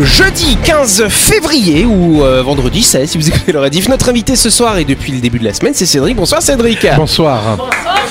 jeudi 0.00 0.56
15 0.64 1.08
février 1.08 1.84
ou 1.84 2.22
euh, 2.22 2.42
vendredi 2.42 2.82
16 2.82 3.10
si 3.10 3.18
vous 3.18 3.28
écoutez 3.28 3.52
le 3.52 3.60
rediff. 3.60 3.88
Notre 3.88 4.08
invité 4.08 4.36
ce 4.36 4.50
soir 4.50 4.78
et 4.78 4.84
depuis 4.84 5.12
le 5.12 5.20
début 5.20 5.38
de 5.38 5.44
la 5.44 5.54
semaine, 5.54 5.74
c'est 5.74 5.86
Cédric. 5.86 6.16
Bonsoir 6.16 6.40
Cédric. 6.42 6.86
Bonsoir. 6.96 7.58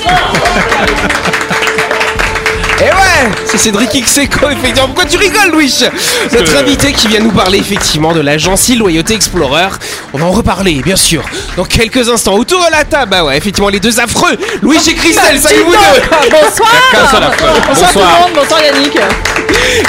Et 0.06 1.47
ouais, 3.24 3.32
c'est 3.46 3.58
Cédric 3.58 3.90
Xeco, 3.92 4.50
effectivement. 4.50 4.88
Pourquoi 4.88 5.06
tu 5.06 5.18
rigoles, 5.18 5.52
Louis 5.52 5.74
Notre 6.34 6.58
invité 6.58 6.92
qui 6.94 7.08
vient 7.08 7.20
nous 7.20 7.32
parler 7.32 7.60
effectivement 7.60 8.14
de 8.14 8.20
l'agence 8.22 8.70
Loyauté 8.70 9.14
Explorer. 9.14 9.70
On 10.14 10.18
va 10.18 10.26
en 10.26 10.32
reparler, 10.32 10.82
bien 10.84 10.96
sûr, 10.96 11.24
dans 11.56 11.66
quelques 11.66 12.10
instants. 12.10 12.34
Autour 12.34 12.66
de 12.66 12.72
la 12.72 12.84
table, 12.84 13.12
bah 13.12 13.24
ouais, 13.24 13.38
effectivement, 13.38 13.70
les 13.70 13.80
deux 13.80 14.00
affreux, 14.00 14.38
Louis 14.62 14.78
et 14.88 14.94
Christelle, 14.94 15.40
salut 15.40 15.64
vous 15.66 15.72
deux. 15.72 15.78
Bonsoir. 16.32 16.72
Bonsoir 17.68 17.92
tout 17.92 18.00
le 18.00 18.06
monde, 18.06 18.32
bonsoir 18.36 18.62
Yannick. 18.62 18.98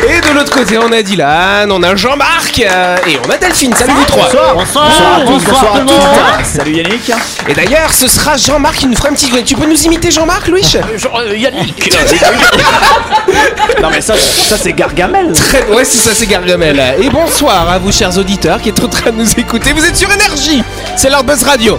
Et 0.08 0.20
de 0.28 0.34
l'autre 0.34 0.50
côté, 0.52 0.78
on 0.78 0.90
a 0.92 1.02
Dylan, 1.02 1.70
on 1.70 1.82
a 1.82 1.94
Jean-Marc 1.96 2.60
euh, 2.60 2.96
et 3.06 3.18
on 3.26 3.30
a 3.30 3.36
Delphine. 3.36 3.74
Salut 3.74 3.92
vous 3.92 4.04
trois. 4.04 4.28
Bonsoir. 4.54 4.54
Bonsoir. 5.26 5.72
Tout 5.72 5.78
le 5.78 5.84
monde. 5.84 6.44
Salut 6.44 6.72
Yannick. 6.72 7.10
Et 7.48 7.54
d'ailleurs, 7.54 7.92
ce 7.92 8.08
sera 8.08 8.36
Jean-Marc 8.36 8.76
qui 8.76 8.86
nous 8.86 8.96
fera 8.96 9.08
une 9.08 9.14
petite... 9.14 9.44
Tu 9.44 9.54
peux 9.54 9.66
nous 9.66 9.80
imiter 9.82 10.10
Jean-Marc, 10.10 10.48
Louis 10.48 10.76
Euh, 10.76 11.36
Yannick 11.36 11.90
Non 13.82 13.90
mais 13.90 14.00
ça, 14.00 14.14
ça 14.16 14.56
c'est 14.58 14.72
Gargamel 14.72 15.32
Ouais, 15.72 15.84
c'est 15.84 15.98
ça, 15.98 16.10
c'est 16.14 16.26
Gargamel. 16.26 16.80
Et 17.00 17.08
bonsoir 17.10 17.70
à 17.70 17.78
vous, 17.78 17.92
chers 17.92 18.16
auditeurs, 18.18 18.60
qui 18.60 18.70
êtes 18.70 18.82
en 18.82 18.88
train 18.88 19.10
de 19.10 19.16
nous 19.16 19.30
écouter. 19.38 19.72
Vous 19.72 19.84
êtes 19.84 19.96
sur 19.96 20.10
Énergie. 20.10 20.62
C'est 20.96 21.10
leur 21.10 21.22
Buzz 21.22 21.42
Radio. 21.44 21.78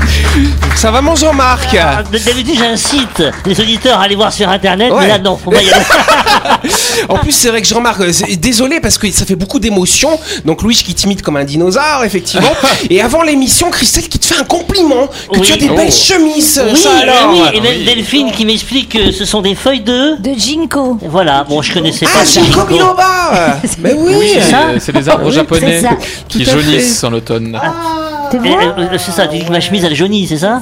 Ça 0.75 0.89
va, 0.89 1.01
mon 1.01 1.15
Jean-Marc 1.15 1.75
Ah, 1.79 2.01
D'habitude 2.11 2.57
j'incite 2.57 3.21
les 3.45 3.59
auditeurs 3.61 3.99
à 3.99 4.03
aller 4.05 4.15
voir 4.15 4.33
sur 4.33 4.49
internet, 4.49 4.91
Ouais. 4.91 5.01
mais 5.01 5.07
là 5.09 5.19
non, 5.19 5.37
faut 5.37 5.51
pas 5.51 5.61
y 5.61 5.69
aller. 5.69 5.83
En 7.09 7.17
plus, 7.17 7.31
c'est 7.31 7.49
vrai 7.49 7.61
que 7.61 7.67
Jean-Marc, 7.67 7.99
euh, 8.01 8.11
c'est- 8.11 8.35
désolé 8.35 8.79
parce 8.79 8.97
que 8.97 9.09
ça 9.11 9.25
fait 9.25 9.35
beaucoup 9.35 9.59
d'émotions. 9.59 10.19
Donc, 10.45 10.61
Louis 10.63 10.75
qui 10.75 10.93
t'imite 10.95 11.21
comme 11.21 11.37
un 11.37 11.43
dinosaure, 11.43 12.03
effectivement. 12.03 12.51
Et 12.89 13.01
avant 13.01 13.21
l'émission, 13.23 13.69
Christelle 13.69 14.07
qui 14.07 14.17
te 14.19 14.25
fait 14.25 14.39
un 14.39 14.43
compliment 14.43 15.07
que 15.31 15.39
Oui. 15.39 15.41
tu 15.41 15.53
as 15.53 15.57
des 15.57 15.69
Oh. 15.71 15.75
belles 15.75 15.91
chemises. 15.91 16.61
Oui, 16.71 16.79
ça 16.79 16.89
bah 16.89 16.99
alors 17.03 17.31
oui, 17.33 17.39
et 17.53 17.61
même 17.61 17.83
Delphine 17.83 18.31
qui 18.31 18.45
m'explique 18.45 18.89
que 18.89 19.11
ce 19.11 19.25
sont 19.25 19.41
des 19.41 19.55
feuilles 19.55 19.81
de... 19.81 20.15
De 20.21 20.37
Jinko. 20.37 20.97
Voilà, 21.03 21.43
bon 21.43 21.61
je 21.61 21.73
connaissais 21.73 22.05
Ah, 22.09 22.19
pas 22.19 22.25
Ginkgo 22.25 22.51
ginkgo. 22.51 22.65
biloba 22.65 23.57
Mais 23.79 23.93
oui, 23.93 24.15
c'est 24.33 24.79
ça 24.79 24.91
des 24.91 25.09
arbres 25.09 25.25
Oui, 25.27 25.31
japonais 25.33 25.79
c'est 25.81 25.87
ça. 25.87 25.95
qui 26.27 26.43
Tout 26.43 26.49
à 26.49 26.53
jaunissent 26.53 27.03
en 27.03 27.13
automne. 27.13 27.59
Tu 27.61 28.10
Euh, 28.33 28.97
C'est 28.97 29.11
ça, 29.11 29.27
tu 29.27 29.37
dis 29.37 29.45
que 29.45 29.51
ma 29.51 29.59
chemise 29.59 29.83
elle 29.83 29.95
jaunit, 29.95 30.27
c'est 30.27 30.37
ça 30.37 30.59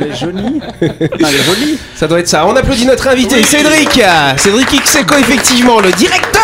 Elle 0.00 0.08
est 0.08 0.14
jolie 0.16 0.60
Elle 0.80 0.90
est 1.10 1.44
jolie 1.44 1.78
Ça 1.94 2.06
doit 2.06 2.20
être 2.20 2.28
ça. 2.28 2.46
On 2.46 2.54
applaudit 2.54 2.86
notre 2.86 3.08
invité, 3.08 3.42
Cédric. 3.42 4.00
Cédric 4.36 4.82
Xeco, 4.84 5.16
effectivement, 5.18 5.80
le 5.80 5.90
directeur 5.92 6.35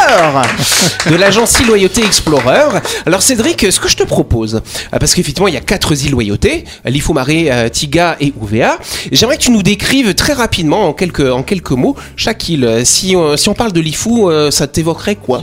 de 1.11 1.17
l'agence 1.17 1.59
île 1.61 1.67
Loyauté 1.69 2.03
Explorer. 2.05 2.79
Alors, 3.07 3.23
Cédric, 3.23 3.67
ce 3.71 3.81
que 3.81 3.89
je 3.89 3.97
te 3.97 4.03
propose, 4.03 4.57
euh, 4.57 4.99
parce 4.99 5.15
qu'effectivement, 5.15 5.49
il 5.49 5.55
y 5.55 5.57
a 5.57 5.61
quatre 5.61 5.93
îles 6.05 6.11
Loyauté, 6.11 6.65
Lifoumaré, 6.85 7.49
euh, 7.51 7.69
Tiga 7.69 8.17
et 8.21 8.33
Ouvéa. 8.39 8.79
J'aimerais 9.11 9.37
que 9.39 9.43
tu 9.43 9.51
nous 9.51 9.63
décrives 9.63 10.15
très 10.15 10.33
rapidement, 10.35 10.89
en 10.89 10.93
quelques, 10.93 11.21
en 11.31 11.43
quelques 11.43 11.71
mots, 11.73 11.97
chaque 12.17 12.49
île. 12.49 12.83
Si, 12.85 13.15
on- 13.17 13.37
si 13.37 13.49
on 13.49 13.55
parle 13.55 13.73
de 13.73 13.81
Lifou, 13.81 14.29
euh, 14.29 14.51
ça 14.51 14.67
t'évoquerait 14.67 15.17
quoi? 15.17 15.43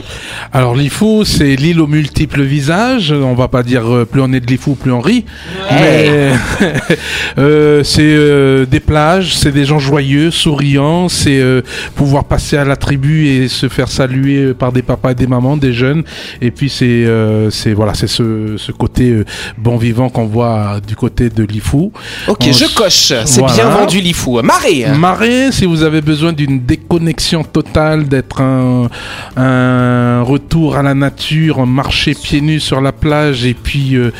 Alors 0.52 0.74
l'IFU, 0.74 1.24
c'est 1.24 1.56
l'île 1.56 1.80
aux 1.80 1.86
multiples 1.86 2.42
visages. 2.42 3.12
On 3.12 3.34
va 3.34 3.48
pas 3.48 3.62
dire 3.62 3.82
plus 4.10 4.20
on 4.20 4.32
est 4.32 4.40
de 4.40 4.46
l'IFU, 4.46 4.74
plus 4.74 4.92
on 4.92 5.00
rit. 5.00 5.24
Mais 5.70 6.30
euh, 7.38 7.82
c'est 7.84 8.02
euh, 8.02 8.66
des 8.66 8.80
plages, 8.80 9.36
c'est 9.36 9.52
des 9.52 9.64
gens 9.64 9.78
joyeux, 9.78 10.30
souriants, 10.30 11.08
c'est 11.08 11.38
euh, 11.40 11.62
pouvoir 11.96 12.24
passer 12.24 12.56
à 12.56 12.64
la 12.64 12.76
tribu 12.76 13.26
et 13.28 13.48
se 13.48 13.68
faire 13.68 13.88
saluer 13.88 14.54
par 14.60 14.70
des 14.72 14.82
papas 14.82 15.12
et 15.12 15.14
des 15.16 15.26
mamans, 15.26 15.56
des 15.56 15.72
jeunes. 15.72 16.02
Et 16.40 16.50
puis 16.56 16.68
c'est 16.68 16.84
euh, 17.06 17.50
c'est 17.50 17.72
voilà, 17.72 17.94
c'est 17.94 18.06
ce, 18.18 18.54
ce 18.56 18.72
côté 18.82 19.10
euh, 19.10 19.24
bon 19.58 19.76
vivant 19.86 20.08
qu'on 20.14 20.26
voit 20.26 20.80
du 20.86 20.94
côté 20.94 21.30
de 21.30 21.42
l'IFU. 21.50 21.90
Ok, 22.28 22.44
On 22.48 22.52
je 22.60 22.66
coche. 22.74 23.12
C'est 23.24 23.40
Voilà. 23.40 23.54
bien 23.54 23.68
vendu, 23.70 24.00
Lifou. 24.00 24.40
Marée 24.42 24.86
Marais, 25.06 25.50
si 25.50 25.64
vous 25.66 25.82
avez 25.82 26.02
besoin 26.12 26.32
d'une 26.32 26.58
déconnexion 26.72 27.42
totale, 27.42 28.00
d'être 28.12 28.40
un, 28.42 28.88
un 29.36 30.22
retour 30.22 30.76
à 30.76 30.82
la 30.82 30.94
nature, 30.94 31.66
marcher 31.66 32.14
pieds 32.14 32.40
nus 32.40 32.60
sur 32.60 32.80
la 32.80 32.92
plage 32.92 33.44
et 33.46 33.54
puis 33.54 33.94
euh, 33.96 34.10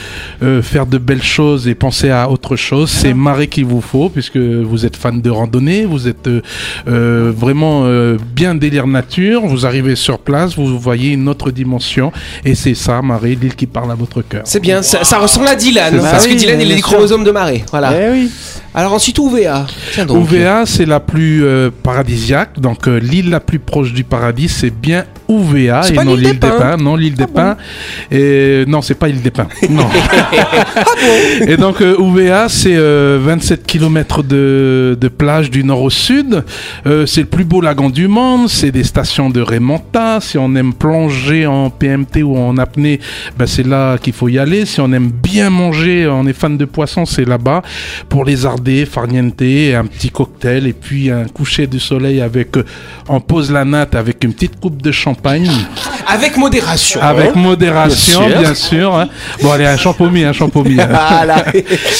euh, 0.42 0.62
faire 0.62 0.86
de 0.86 0.98
belles 0.98 1.22
choses 1.22 1.68
et 1.68 1.74
penser 1.74 2.10
à 2.10 2.30
autre 2.30 2.56
chose, 2.56 2.88
c'est 2.90 3.14
Marais 3.14 3.48
qu'il 3.48 3.66
vous 3.66 3.80
faut 3.92 4.08
puisque 4.08 4.36
vous 4.70 4.86
êtes 4.86 4.96
fan 4.96 5.20
de 5.20 5.30
randonnée, 5.30 5.84
vous 5.84 6.08
êtes 6.08 6.26
euh, 6.28 6.40
euh, 6.88 7.32
vraiment 7.44 7.82
euh, 7.84 8.16
bien 8.40 8.54
délire 8.54 8.86
nature, 8.86 9.46
vous 9.46 9.66
arrivez 9.66 9.96
sur 9.96 10.18
place, 10.18 10.29
vous 10.56 10.78
voyez 10.78 11.12
une 11.12 11.28
autre 11.28 11.50
dimension 11.50 12.12
et 12.44 12.54
c'est 12.54 12.74
ça, 12.74 13.02
Marais, 13.02 13.36
l'île 13.40 13.54
qui 13.54 13.66
parle 13.66 13.90
à 13.90 13.94
votre 13.94 14.22
cœur. 14.22 14.42
C'est 14.44 14.60
bien, 14.60 14.82
ça, 14.82 15.04
ça 15.04 15.18
ressemble 15.18 15.48
à 15.48 15.56
Dylan, 15.56 16.00
parce 16.00 16.26
que 16.26 16.30
Oui, 16.30 16.36
Dylan, 16.36 16.60
il 16.60 16.66
bien 16.66 16.76
des 16.76 16.82
chromosomes 16.82 17.24
de 17.24 17.30
marée. 17.30 17.64
Voilà. 17.70 17.92
Eh 17.92 18.10
oui 18.10 18.30
Alors 18.74 18.92
ensuite, 18.92 19.18
Ouvéa. 19.18 19.66
Ouvéa, 20.08 20.64
c'est 20.66 20.86
la 20.86 21.00
plus 21.00 21.44
euh, 21.44 21.70
paradisiaque. 21.82 22.60
Donc, 22.60 22.86
euh, 22.88 22.98
l'île 22.98 23.30
la 23.30 23.40
plus 23.40 23.58
proche 23.58 23.92
du 23.92 24.04
paradis, 24.04 24.48
c'est 24.48 24.70
bien 24.70 25.04
Ouvéa 25.30 25.82
C'est 25.82 25.92
et 25.92 25.96
pas 25.96 26.04
non 26.04 26.16
l'île 26.16 26.38
des 26.38 26.48
Pins. 26.48 26.76
Non, 26.76 26.96
l'île 26.96 27.14
des 27.14 27.26
Pins. 27.26 27.56
Et 28.10 28.64
non, 28.66 28.82
c'est 28.82 28.94
pas 28.94 29.06
l'île 29.06 29.22
des 29.22 29.30
Pins. 29.30 29.48
Non. 29.70 29.88
Et 31.46 31.56
donc, 31.56 31.80
euh, 31.80 31.96
Ouvéa, 31.96 32.48
c'est 32.48 32.74
euh, 32.74 33.18
27 33.22 33.64
km 33.64 34.22
de, 34.24 34.98
de 35.00 35.08
plage 35.08 35.50
du 35.50 35.62
nord 35.62 35.82
au 35.82 35.90
sud. 35.90 36.42
Euh, 36.86 37.06
c'est 37.06 37.20
le 37.20 37.26
plus 37.26 37.44
beau 37.44 37.60
lagon 37.60 37.90
du 37.90 38.08
monde. 38.08 38.48
C'est 38.48 38.72
des 38.72 38.82
stations 38.82 39.30
de 39.30 39.40
Si 40.18 40.36
on 40.38 40.54
aime 40.56 40.72
plonger 40.74 41.46
en 41.46 41.70
PMT 41.70 42.22
ou 42.24 42.36
en 42.36 42.58
apnée, 42.58 42.98
ben, 43.38 43.46
c'est 43.46 43.66
là 43.66 43.98
qu'il 43.98 44.12
faut 44.12 44.28
y 44.28 44.38
aller. 44.38 44.66
Si 44.66 44.80
on 44.80 44.90
aime 44.92 45.10
bien 45.10 45.50
manger, 45.50 46.08
on 46.08 46.26
est 46.26 46.32
fan 46.32 46.56
de 46.56 46.64
poisson, 46.64 47.04
c'est 47.06 47.24
là-bas. 47.24 47.62
Pour 48.08 48.24
les 48.24 48.44
ardés, 48.46 48.86
farniente, 48.86 49.40
un 49.42 49.84
petit 49.86 50.10
cocktail 50.10 50.66
et 50.66 50.72
puis 50.72 51.10
un 51.10 51.24
coucher 51.26 51.66
du 51.66 51.78
soleil 51.78 52.20
avec, 52.20 52.56
euh, 52.56 52.64
on 53.08 53.20
pose 53.20 53.52
la 53.52 53.64
natte 53.64 53.94
avec 53.94 54.24
une 54.24 54.32
petite 54.32 54.58
coupe 54.58 54.80
de 54.82 54.90
champagne. 54.90 55.48
Avec 56.08 56.36
modération. 56.36 57.00
Avec 57.02 57.36
modération, 57.36 58.20
Bien 58.26 58.30
sûr. 58.30 58.40
bien 58.40 58.54
sûr. 58.54 58.94
hein. 58.98 59.08
Bon, 59.42 59.52
allez, 59.52 59.66
un 59.66 59.76
champomis, 59.76 60.24
un 60.24 60.32
champomis. 60.32 60.80
hein. 60.80 60.88
Voilà. 60.88 61.44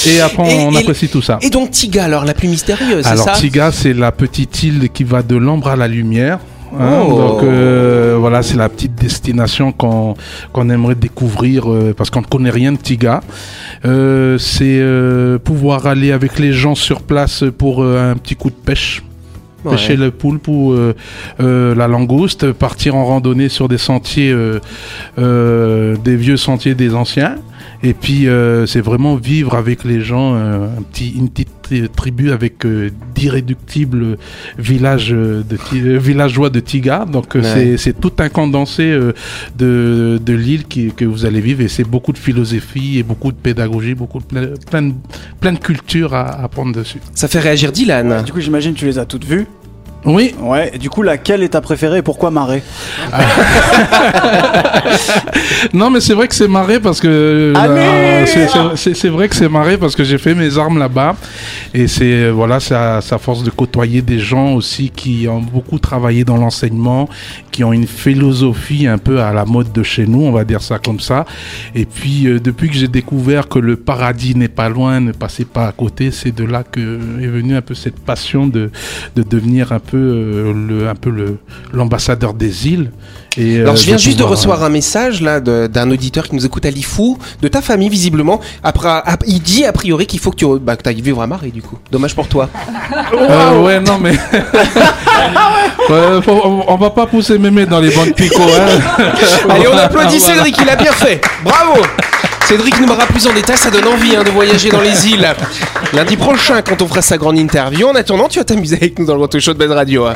Et 0.07 0.21
après, 0.21 0.43
on 0.43 0.73
Et- 0.73 0.75
et- 0.75 0.79
apprécie 0.79 1.09
tout 1.09 1.23
ça. 1.23 1.39
Et 1.43 1.51
donc 1.51 1.71
Tiga, 1.71 2.05
alors 2.05 2.25
la 2.25 2.33
plus 2.35 2.49
mystérieuse, 2.49 3.05
c'est 3.05 3.11
Alors, 3.11 3.33
Tiga, 3.33 3.71
c'est 3.73 3.93
la 3.93 4.11
petite 4.13 4.63
île 4.63 4.89
qui 4.93 5.05
va 5.05 5.23
de 5.23 5.37
l'ombre 5.37 5.69
à 5.69 5.77
la 5.77 5.87
lumière. 5.89 6.39
Hein. 6.79 7.03
Oh. 7.07 7.17
Donc 7.17 7.43
euh, 7.43 8.17
voilà, 8.19 8.43
c'est 8.43 8.57
la 8.57 8.69
petite 8.69 8.95
destination 8.95 9.73
qu'on 9.73 10.15
qu'on 10.53 10.71
aimerait 10.71 10.95
découvrir 10.95 11.71
euh, 11.71 11.95
parce 11.97 12.11
qu'on 12.11 12.21
ne 12.21 12.27
connaît 12.27 12.51
rien 12.51 12.73
de 12.73 12.79
Tiga. 12.79 13.23
Euh, 13.85 14.39
c'est 14.39 14.79
euh, 14.81 15.39
pouvoir 15.39 15.87
aller 15.87 16.13
avec 16.13 16.39
les 16.39 16.53
gens 16.53 16.75
sur 16.75 17.03
place 17.03 17.45
pour 17.59 17.85
un 17.85 18.15
petit 18.17 18.37
coup 18.37 18.51
de 18.51 18.55
pêche. 18.55 19.03
Ouais. 19.65 19.73
Pêcher 19.73 19.97
le 19.97 20.11
poulpe 20.11 20.49
ou 20.49 20.75
la 21.39 21.89
langouste, 21.89 22.53
partir 22.53 22.97
en 22.97 23.05
randonnée 23.05 23.51
sur 23.51 23.69
des 23.69 23.77
sentiers, 23.77 24.33
euh, 24.33 24.59
euh, 25.19 25.97
des 26.03 26.17
vieux 26.17 26.39
sentiers 26.39 26.75
des 26.75 26.95
anciens. 26.95 27.37
Et 27.83 27.95
puis 27.95 28.29
euh, 28.29 28.67
c'est 28.67 28.81
vraiment 28.81 29.17
vivre 29.17 29.55
avec 29.55 29.85
les 29.85 30.01
gens, 30.01 30.35
euh, 30.35 30.67
un 30.79 30.83
petit, 30.83 31.11
une 31.17 31.29
petite 31.29 31.49
tri- 31.63 31.89
tribu 31.89 32.31
avec 32.33 32.65
euh, 32.67 32.91
d'irréductibles 33.15 34.19
villages 34.59 35.11
de 35.11 35.45
euh, 35.75 35.99
villageois 35.99 36.51
de 36.51 36.61
Tiga. 36.61 37.05
Donc 37.11 37.35
Ouais. 37.35 37.43
c'est- 37.43 37.77
c'est 37.77 37.99
tout 38.01 38.13
un 38.19 38.29
condensé 38.29 38.83
euh, 38.91 39.13
de, 39.59 40.21
de 40.25 40.33
l'île 40.33 40.65
qui- 40.65 40.93
que 40.93 41.05
vous 41.05 41.25
allez 41.25 41.41
vivre 41.41 41.61
et 41.63 41.69
c'est 41.69 41.85
beaucoup 41.85 42.13
de 42.13 42.19
philosophie 42.19 42.99
et 42.99 43.03
beaucoup 43.03 43.33
de 43.33 43.37
pédagogie, 43.37 43.95
beaucoup 43.95 44.19
de 44.21 44.25
plein, 44.25 44.49
plein 44.71 44.83
de, 44.83 44.95
plein 45.41 45.53
de 45.53 45.59
culture 45.59 46.15
à, 46.15 46.43
à 46.45 46.49
prendre 46.49 46.73
dessus. 46.75 46.99
Ça 47.15 47.29
fait 47.29 47.41
réagir 47.41 47.73
Dylan. 47.73 48.23
Du 48.25 48.33
coup, 48.33 48.41
j'imagine 48.41 48.75
que 48.75 48.79
tu 48.79 48.87
les 48.87 48.99
as 48.99 49.07
toutes 49.07 49.25
vues. 49.25 49.47
Oui, 50.05 50.35
Ouais, 50.41 50.71
du 50.79 50.89
coup, 50.89 51.03
laquelle 51.03 51.43
est 51.43 51.51
ta 51.51 51.61
préférée 51.61 51.99
et 51.99 52.03
pourquoi 52.03 52.31
Marais 52.31 52.63
non 55.75 55.91
mais 55.91 56.01
c'est 56.01 56.15
vrai 56.15 56.29
que 56.29 56.35
c'est 56.35 56.49
marré 56.49 56.81
parce 56.81 57.01
que 57.01 57.53
euh, 57.57 58.27
c'est- 58.77 59.09
vrai 59.09 59.29
que 59.29 59.37
c'est 59.37 59.49
marré 59.49 59.77
parce 59.77 59.95
que 59.97 60.05
j'ai 60.05 60.19
fait 60.19 60.35
mes 60.35 60.57
armes 60.59 60.79
là-bas 60.79 61.17
et 61.75 61.87
c'est 61.87 62.25
euh, 62.25 62.31
voilà 62.31 62.59
à 62.71 63.01
force 63.19 63.43
de 63.43 63.51
côtoyer 63.51 64.03
des 64.03 64.19
gens 64.19 64.53
aussi 64.55 64.91
qui 64.91 65.27
ont 65.29 65.41
beaucoup 65.41 65.79
travaillé 65.79 66.25
dans 66.25 66.37
l'enseignement, 66.37 67.09
qui 67.51 67.65
ont 67.65 67.73
une 67.73 67.87
philosophie 67.87 68.87
un 68.87 68.99
peu 68.99 69.21
à 69.21 69.33
la 69.33 69.45
mode 69.45 69.73
de 69.73 69.83
chez 69.83 70.07
nous, 70.07 70.23
on 70.23 70.33
va 70.33 70.45
dire 70.45 70.63
ça 70.63 70.79
comme 70.79 71.01
ça. 71.01 71.25
Et 71.75 71.85
puis 71.85 72.27
euh, 72.27 72.41
depuis 72.41 72.69
que 72.69 72.75
j'ai 72.77 72.89
découvert 72.89 73.49
que 73.49 73.59
le 73.59 73.77
paradis 73.77 74.35
n'est 74.35 74.49
pas 74.49 74.69
loin, 74.69 75.01
ne 75.01 75.13
passez 75.13 75.45
pas 75.45 75.67
à 75.67 75.73
côté, 75.73 76.11
c'est 76.11 76.35
de 76.35 76.45
là 76.45 76.63
que 76.63 76.81
est 77.23 77.27
venue 77.27 77.57
un 77.57 77.63
peu 77.63 77.75
cette 77.75 77.99
passion 78.01 78.47
de 78.47 78.71
de 79.17 79.23
devenir 79.23 79.73
un 79.73 79.79
peu 79.81 79.90
euh, 79.97 80.53
le 80.55 80.89
un 80.89 80.95
peu 80.95 81.11
le 81.11 81.37
l'ambassadeur 81.73 82.35
des 82.35 82.69
îles. 82.69 82.91
Et, 83.37 83.61
Alors 83.61 83.75
euh, 83.75 83.77
je 83.77 83.85
viens 83.87 83.97
juste 83.97 84.19
de 84.19 84.25
recevoir 84.25 84.65
un 84.65 84.69
message 84.71 85.23
là 85.23 85.39
de- 85.41 85.69
d'un 85.69 85.89
auditeur 85.91 86.29
qui 86.29 86.35
nous 86.35 86.45
écoute 86.45 86.67
à 86.67 86.71
Lifou, 86.71 87.17
de 87.43 87.49
ta 87.49 87.63
famille 87.63 87.89
visiblement. 87.89 88.41
Après, 88.65 88.89
ap- 88.89 89.23
il 89.27 89.41
dit 89.41 89.65
a 89.65 89.73
priori 89.73 90.07
qu'il 90.07 90.19
faut 90.19 90.31
que 90.33 90.37
tu 90.37 90.47
bah, 90.61 90.77
que 90.77 90.89
ailles 90.89 91.01
vivre 91.01 91.23
à 91.23 91.27
Marais 91.29 91.51
du 91.51 91.63
coup. 91.63 91.79
Dommage 91.93 92.15
pour 92.15 92.27
toi. 92.29 92.49
Euh, 93.13 93.63
ouais, 93.63 93.81
non, 93.81 93.99
mais. 94.01 94.13
Ouais, 95.89 96.23
faut- 96.23 96.41
on, 96.45 96.65
on 96.69 96.77
va 96.77 96.91
pas 96.91 97.07
pousser 97.07 97.39
mémé 97.39 97.67
dans 97.67 97.81
les 97.81 97.91
bandes 97.91 98.15
picots, 98.15 98.43
hein. 98.43 99.05
Allez, 99.49 99.67
on 99.69 99.77
applaudit 99.77 100.19
Voilà. 100.19 100.35
Cédric, 100.45 100.59
il 100.63 100.69
a 100.69 100.77
bien 100.77 100.93
fait. 100.93 101.21
Bravo. 101.45 101.81
Cédric 102.51 102.81
nous 102.81 102.87
verra 102.89 103.07
plus 103.07 103.29
en 103.29 103.33
détail, 103.33 103.57
ça 103.57 103.71
donne 103.71 103.87
envie 103.87 104.17
hein, 104.17 104.25
de 104.25 104.31
voyager 104.31 104.71
dans 104.71 104.81
les 104.81 105.07
îles. 105.13 105.25
Lundi 105.93 106.17
prochain, 106.17 106.63
quand 106.63 106.83
on 106.83 106.89
fera 106.89 107.01
sa 107.01 107.17
grande 107.17 107.39
interview. 107.39 107.87
En 107.87 107.95
attendant, 107.95 108.27
tu 108.27 108.41
vas 108.41 108.45
t'amuser 108.45 108.75
avec 108.75 108.99
nous 108.99 109.07
dans 109.07 109.15
le 109.15 109.39
Show 109.39 109.53
de 109.53 109.59
Ben 109.59 109.71
Radio. 109.71 110.07
hein. 110.07 110.15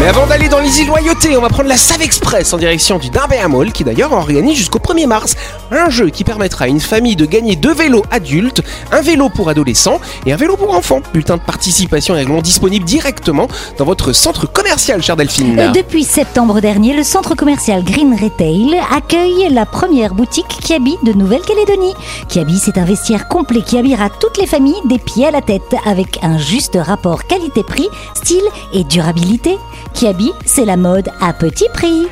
Mais 0.00 0.06
avant 0.06 0.26
d'aller 0.26 0.48
dans 0.48 0.60
les 0.60 0.80
îles 0.80 0.86
Loyauté, 0.86 1.36
on 1.36 1.42
va 1.42 1.50
prendre 1.50 1.68
la 1.68 1.76
Save 1.76 2.00
Express 2.00 2.54
en 2.54 2.56
direction 2.56 2.98
du 2.98 3.10
Darbéa 3.10 3.48
Mall, 3.48 3.70
qui 3.70 3.84
d'ailleurs 3.84 4.12
organise 4.12 4.56
jusqu'au 4.56 4.78
1er 4.78 5.06
mars 5.06 5.36
un 5.70 5.90
jeu 5.90 6.08
qui 6.08 6.24
permettra 6.24 6.64
à 6.64 6.68
une 6.68 6.80
famille 6.80 7.16
de 7.16 7.26
gagner 7.26 7.54
deux 7.54 7.74
vélos 7.74 8.02
adultes, 8.10 8.62
un 8.92 9.02
vélo 9.02 9.28
pour 9.28 9.50
adolescents 9.50 10.00
et 10.24 10.32
un 10.32 10.36
vélo 10.36 10.56
pour 10.56 10.74
enfants. 10.74 11.00
Bulletin 11.12 11.36
de 11.36 11.42
participation 11.42 12.14
et 12.14 12.20
règlement 12.20 12.40
disponible 12.40 12.86
directement 12.86 13.46
dans 13.76 13.84
votre 13.84 14.14
centre 14.14 14.50
commercial, 14.50 15.02
chère 15.02 15.16
Delphine. 15.16 15.58
Euh, 15.58 15.70
Depuis 15.72 16.04
septembre 16.04 16.60
dernier, 16.62 16.94
le 16.96 17.02
centre 17.02 17.34
commercial 17.34 17.84
Green 17.84 18.16
Retail 18.18 18.80
accueille 18.96 19.50
la 19.50 19.66
première 19.66 20.14
boutique 20.14 20.60
Kiabi 20.64 20.96
de 21.02 21.12
Nouvelle-Calédonie. 21.12 21.92
Kiabi, 22.30 22.58
c'est 22.58 22.78
un 22.78 22.86
vestiaire 22.86 23.28
complet 23.28 23.60
qui 23.60 23.76
habillera 23.76 24.08
toutes 24.08 24.38
les 24.38 24.46
familles 24.46 24.80
des 24.86 24.98
pieds 24.98 25.26
à 25.26 25.30
la 25.30 25.42
tête 25.42 25.74
avec 25.84 26.20
un 26.22 26.38
juste 26.38 26.78
rapport 26.80 27.26
qualité-prix, 27.26 27.88
style 28.14 28.40
et 28.72 28.84
durabilité. 28.84 29.58
Kiabi, 29.94 30.32
c'est 30.44 30.64
la 30.64 30.76
mode 30.76 31.08
à 31.20 31.32
petit 31.32 31.68
prix. 31.72 32.06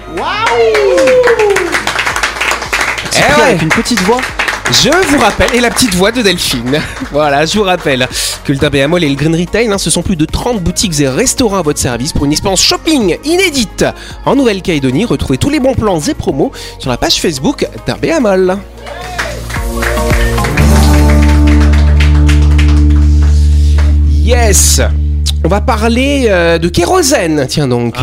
Eh 3.17 3.21
Pris 3.21 3.41
ouais. 3.41 3.43
Avec 3.43 3.63
une 3.63 3.69
petite 3.69 4.01
voix 4.03 4.21
Je 4.71 4.91
vous 5.09 5.19
rappelle, 5.19 5.55
et 5.55 5.61
la 5.61 5.71
petite 5.71 5.95
voix 5.95 6.13
de 6.13 6.23
Delphine. 6.23 6.81
Voilà, 7.13 7.47
je 7.47 7.57
vous 7.59 7.65
rappelle 7.65 8.07
que 8.45 8.53
le 8.53 8.59
Darbéa 8.59 8.87
Mall 8.89 9.03
et 9.05 9.09
le 9.09 9.15
Green 9.15 9.35
Retail, 9.35 9.69
hein, 9.73 9.79
ce 9.79 9.89
sont 9.91 10.03
plus 10.03 10.17
de 10.17 10.27
30 10.27 10.61
boutiques 10.63 11.01
et 11.01 11.09
restaurants 11.09 11.59
à 11.59 11.63
votre 11.63 11.79
service 11.79 12.13
pour 12.13 12.25
une 12.27 12.33
expérience 12.33 12.63
shopping 12.63 13.17
inédite 13.25 13.85
en 14.27 14.37
Nouvelle-Calédonie. 14.37 15.05
Retrouvez 15.07 15.39
tous 15.39 15.51
les 15.51 15.61
bons 15.61 15.75
plans 15.75 16.01
et 16.01 16.15
promos 16.15 16.53
sur 16.79 16.91
la 16.91 16.97
page 16.99 17.21
Facebook 17.21 17.67
Darbéa 17.87 18.21
Mall. 18.21 18.59
Yes 24.23 24.83
on 25.45 25.49
va 25.49 25.61
parler 25.61 26.27
euh, 26.29 26.59
de 26.59 26.69
kérosène, 26.69 27.47
tiens 27.49 27.69
donc. 27.69 27.97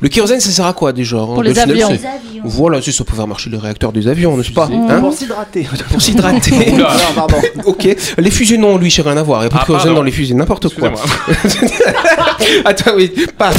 Le 0.00 0.08
kérosène, 0.08 0.40
ça 0.40 0.50
sert 0.50 0.66
à 0.66 0.72
quoi 0.72 0.92
déjà 0.92 1.16
hein, 1.16 1.26
Pour 1.26 1.42
les 1.42 1.52
Delphine, 1.54 1.82
avions. 1.82 1.98
Voilà, 2.44 2.82
c'est 2.82 2.92
ça 2.92 3.04
pour 3.04 3.16
faire 3.16 3.26
marcher 3.26 3.48
les 3.50 3.56
réacteurs 3.56 3.92
des 3.92 4.06
avions, 4.08 4.36
n'est-ce 4.36 4.52
pas 4.52 4.68
hein? 4.70 5.00
Pour 5.00 5.12
s'hydrater. 5.14 5.66
Pour 5.90 6.00
s'hydrater. 6.02 6.74
Pardon. 7.14 7.36
ok. 7.64 7.96
Les 8.18 8.30
fusées, 8.30 8.58
non, 8.58 8.76
lui, 8.76 8.90
j'ai 8.90 9.02
rien 9.02 9.16
à 9.16 9.22
voir. 9.22 9.40
Il 9.40 9.44
n'y 9.44 9.46
a 9.46 9.50
pas 9.50 9.56
de 9.58 9.62
Ah, 9.62 9.66
kérosène 9.66 9.84
pardon. 9.86 10.00
dans 10.00 10.04
les 10.04 10.12
fusées, 10.12 10.34
n'importe 10.34 10.74
quoi. 10.74 10.92
Attends, 12.64 12.92
oui, 12.96 13.12
pas. 13.38 13.50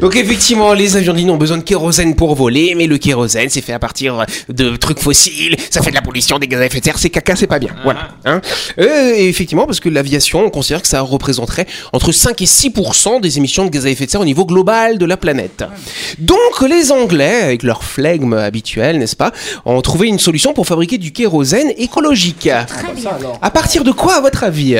Donc, 0.00 0.16
effectivement, 0.16 0.72
les 0.72 0.96
avions 0.96 1.12
de 1.12 1.18
ligne 1.18 1.30
ont 1.30 1.36
besoin 1.36 1.58
de 1.58 1.62
kérosène 1.62 2.14
pour 2.14 2.34
voler, 2.34 2.74
mais 2.74 2.86
le 2.86 2.96
kérosène, 2.98 3.50
c'est 3.50 3.60
fait 3.60 3.72
à 3.72 3.78
partir 3.78 4.24
de 4.48 4.76
trucs 4.76 4.98
fossiles, 4.98 5.56
ça 5.70 5.82
fait 5.82 5.90
de 5.90 5.94
la 5.94 6.02
pollution, 6.02 6.38
des 6.38 6.48
gaz 6.48 6.60
à 6.60 6.66
effet 6.66 6.80
de 6.80 6.84
serre, 6.84 6.98
c'est 6.98 7.10
caca, 7.10 7.36
c'est 7.36 7.46
pas 7.46 7.58
bien. 7.58 7.74
Voilà. 7.84 8.08
Hein 8.24 8.40
Euh, 8.78 9.12
et 9.14 9.28
effectivement, 9.28 9.66
parce 9.66 9.80
que 9.80 9.88
l'aviation, 9.88 10.44
on 10.44 10.50
considère 10.50 10.82
que 10.82 10.88
ça 10.88 11.00
représenterait 11.02 11.66
entre 11.92 12.12
5 12.12 12.40
et 12.40 12.46
6% 12.46 13.20
des 13.20 13.38
émissions 13.38 13.64
de 13.64 13.70
gaz 13.70 13.86
à 13.86 13.90
effet 13.90 14.06
de 14.06 14.10
serre 14.10 14.20
au 14.22 14.24
niveau 14.24 14.46
global 14.46 14.98
de 14.98 15.04
la 15.04 15.16
planète. 15.16 15.64
Donc, 16.18 16.68
les 16.68 16.92
Anglais, 16.92 17.42
avec 17.42 17.62
leur 17.62 17.84
flegme 17.84 18.32
habituel, 18.34 18.98
n'est-ce 18.98 19.16
pas, 19.16 19.32
ont 19.64 19.80
trouvé 19.82 20.08
une 20.08 20.18
solution 20.18 20.52
pour 20.54 20.66
fabriquer 20.66 20.98
du 20.98 21.12
kérosène 21.12 21.72
écologique. 21.76 22.48
À 23.42 23.50
partir 23.50 23.84
de 23.84 23.92
quoi, 23.92 24.14
à 24.14 24.20
votre 24.20 24.44
avis? 24.44 24.76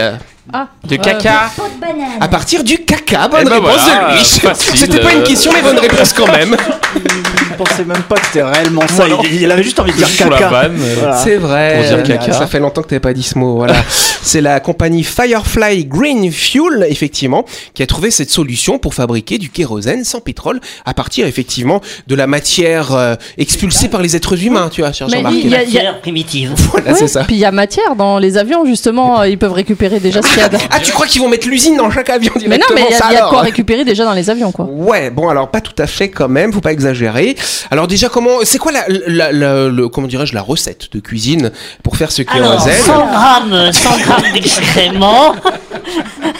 Ah, 0.52 0.67
De 0.85 0.97
caca 0.97 1.50
Pot 1.56 1.62
de 1.75 1.81
banane. 1.81 2.19
À 2.20 2.29
partir 2.29 2.64
du 2.64 2.79
caca, 2.85 3.29
bonne 3.29 3.41
Eh 3.43 3.44
ben 3.49 3.55
réponse 3.55 3.81
voilà, 3.85 4.08
de 4.11 4.17
lui. 4.17 4.25
facile. 4.25 4.79
C'était 4.79 5.00
pas 5.00 5.12
une 5.12 5.23
question, 5.23 5.52
mais 5.52 5.62
bonne 5.62 5.79
réponse 5.79 6.12
quand 6.12 6.26
même. 6.26 6.56
Je 7.61 7.65
pensais 7.69 7.85
même 7.85 8.03
pas 8.09 8.17
que 8.17 8.27
c'était 8.27 8.43
réellement 8.43 8.83
ça. 8.89 9.05
Il, 9.25 9.43
il 9.43 9.51
avait 9.53 9.62
juste 9.62 9.79
envie 9.81 9.93
de 9.93 9.97
dire 9.99 10.09
caca. 10.17 10.51
euh, 10.65 10.69
Voilà. 10.99 11.17
C'est 11.19 11.37
vrai. 11.37 11.75
Pour 11.89 11.97
dire 11.97 12.03
caca. 12.19 12.33
Ça 12.33 12.47
fait 12.47 12.59
longtemps 12.59 12.83
que 12.83 12.89
t'avais 12.89 13.01
pas 13.01 13.12
dit 13.12 13.23
ce 13.23 13.39
mot. 13.39 13.57
Voilà. 13.57 13.75
C'est 14.23 14.41
la 14.41 14.61
compagnie 14.61 15.03
Firefly 15.05 15.87
Green 15.87 16.31
Fuel, 16.31 16.87
effectivement, 16.89 17.45
qui 17.75 17.83
a 17.83 17.87
trouvé 17.87 18.11
cette 18.11 18.31
solution 18.31 18.79
pour 18.79 18.95
fabriquer 18.95 19.39
du 19.39 19.51
kérosène 19.51 20.05
sans 20.05 20.21
pétrole 20.21 20.61
à 20.85 20.95
partir, 20.95 21.27
effectivement, 21.27 21.81
de 22.07 22.15
la 22.15 22.27
matière 22.27 22.93
euh, 22.95 23.15
expulsée 23.39 23.89
par 23.89 24.03
les 24.03 24.17
êtres 24.17 24.43
humains, 24.45 24.69
tu 24.71 24.81
vois, 24.83 24.93
cher 24.93 25.09
Mais 25.11 25.17
Jean-Marc. 25.19 25.35
il 25.37 25.49
y 25.51 25.55
a- 25.55 25.59
Matière 25.61 26.01
primitive. 26.01 26.53
Voilà, 26.71 26.95
c'est 26.95 27.09
ça. 27.09 27.25
Puis 27.25 27.37
il 27.37 27.41
y 27.41 27.45
a 27.45 27.51
matière 27.53 27.97
dans 27.97 28.19
les 28.19 28.37
avions, 28.39 28.65
justement, 28.67 29.21
euh, 29.21 29.29
ils 29.29 29.39
peuvent 29.39 29.53
récupérer 29.53 30.01
déjà 30.01 30.23
ce 30.23 30.29
qu'il 30.29 30.39
y 30.39 30.43
a. 30.43 30.49
dedans. 30.51 30.62
Ah, 30.71 30.81
tu 30.81 30.93
crois 30.93 31.07
qu'ils 31.07 31.21
vont 31.23 31.29
mettre 31.29 31.49
l'usine 31.49 31.77
dans 31.77 31.91
chaque 31.91 32.11
avion 32.11 32.33
Mais 32.37 32.43
non, 32.43 32.49
directement 32.49 32.75
mais 32.81 32.87
il 32.91 32.93
y 32.93 33.03
a, 33.03 33.12
y 33.12 33.17
a 33.17 33.25
de 33.25 33.29
quoi 33.31 33.41
récupérer 33.41 33.85
déjà 33.85 34.05
dans 34.05 34.12
les 34.15 34.29
avions, 34.31 34.53
quoi. 34.53 34.67
Ouais, 34.67 35.11
bon 35.11 35.29
alors 35.29 35.51
pas 35.51 35.61
tout 35.61 35.75
à 35.79 35.87
fait 35.87 36.09
quand 36.11 36.29
même, 36.29 36.53
faut 36.53 36.61
pas 36.61 36.73
exagérer. 36.73 37.37
Alors 37.70 37.87
déjà 37.87 38.08
comment, 38.08 38.38
c'est 38.44 38.58
quoi 38.58 38.73
la, 38.73 38.85
la, 38.88 39.32
la- 39.32 39.69
le, 39.69 39.88
comment 39.88 40.06
dirais-je 40.06 40.35
la 40.35 40.43
recette 40.43 40.93
de 40.93 41.00
cuisine 41.00 41.50
pour 41.82 41.97
faire 41.97 42.11
ce 42.12 42.23
Alors, 42.29 42.52
kérosène 42.56 42.82
100 42.85 43.06
grammes, 43.06 43.73
100 43.73 43.99
grammes 44.00 44.32
d'excréments, 44.35 45.35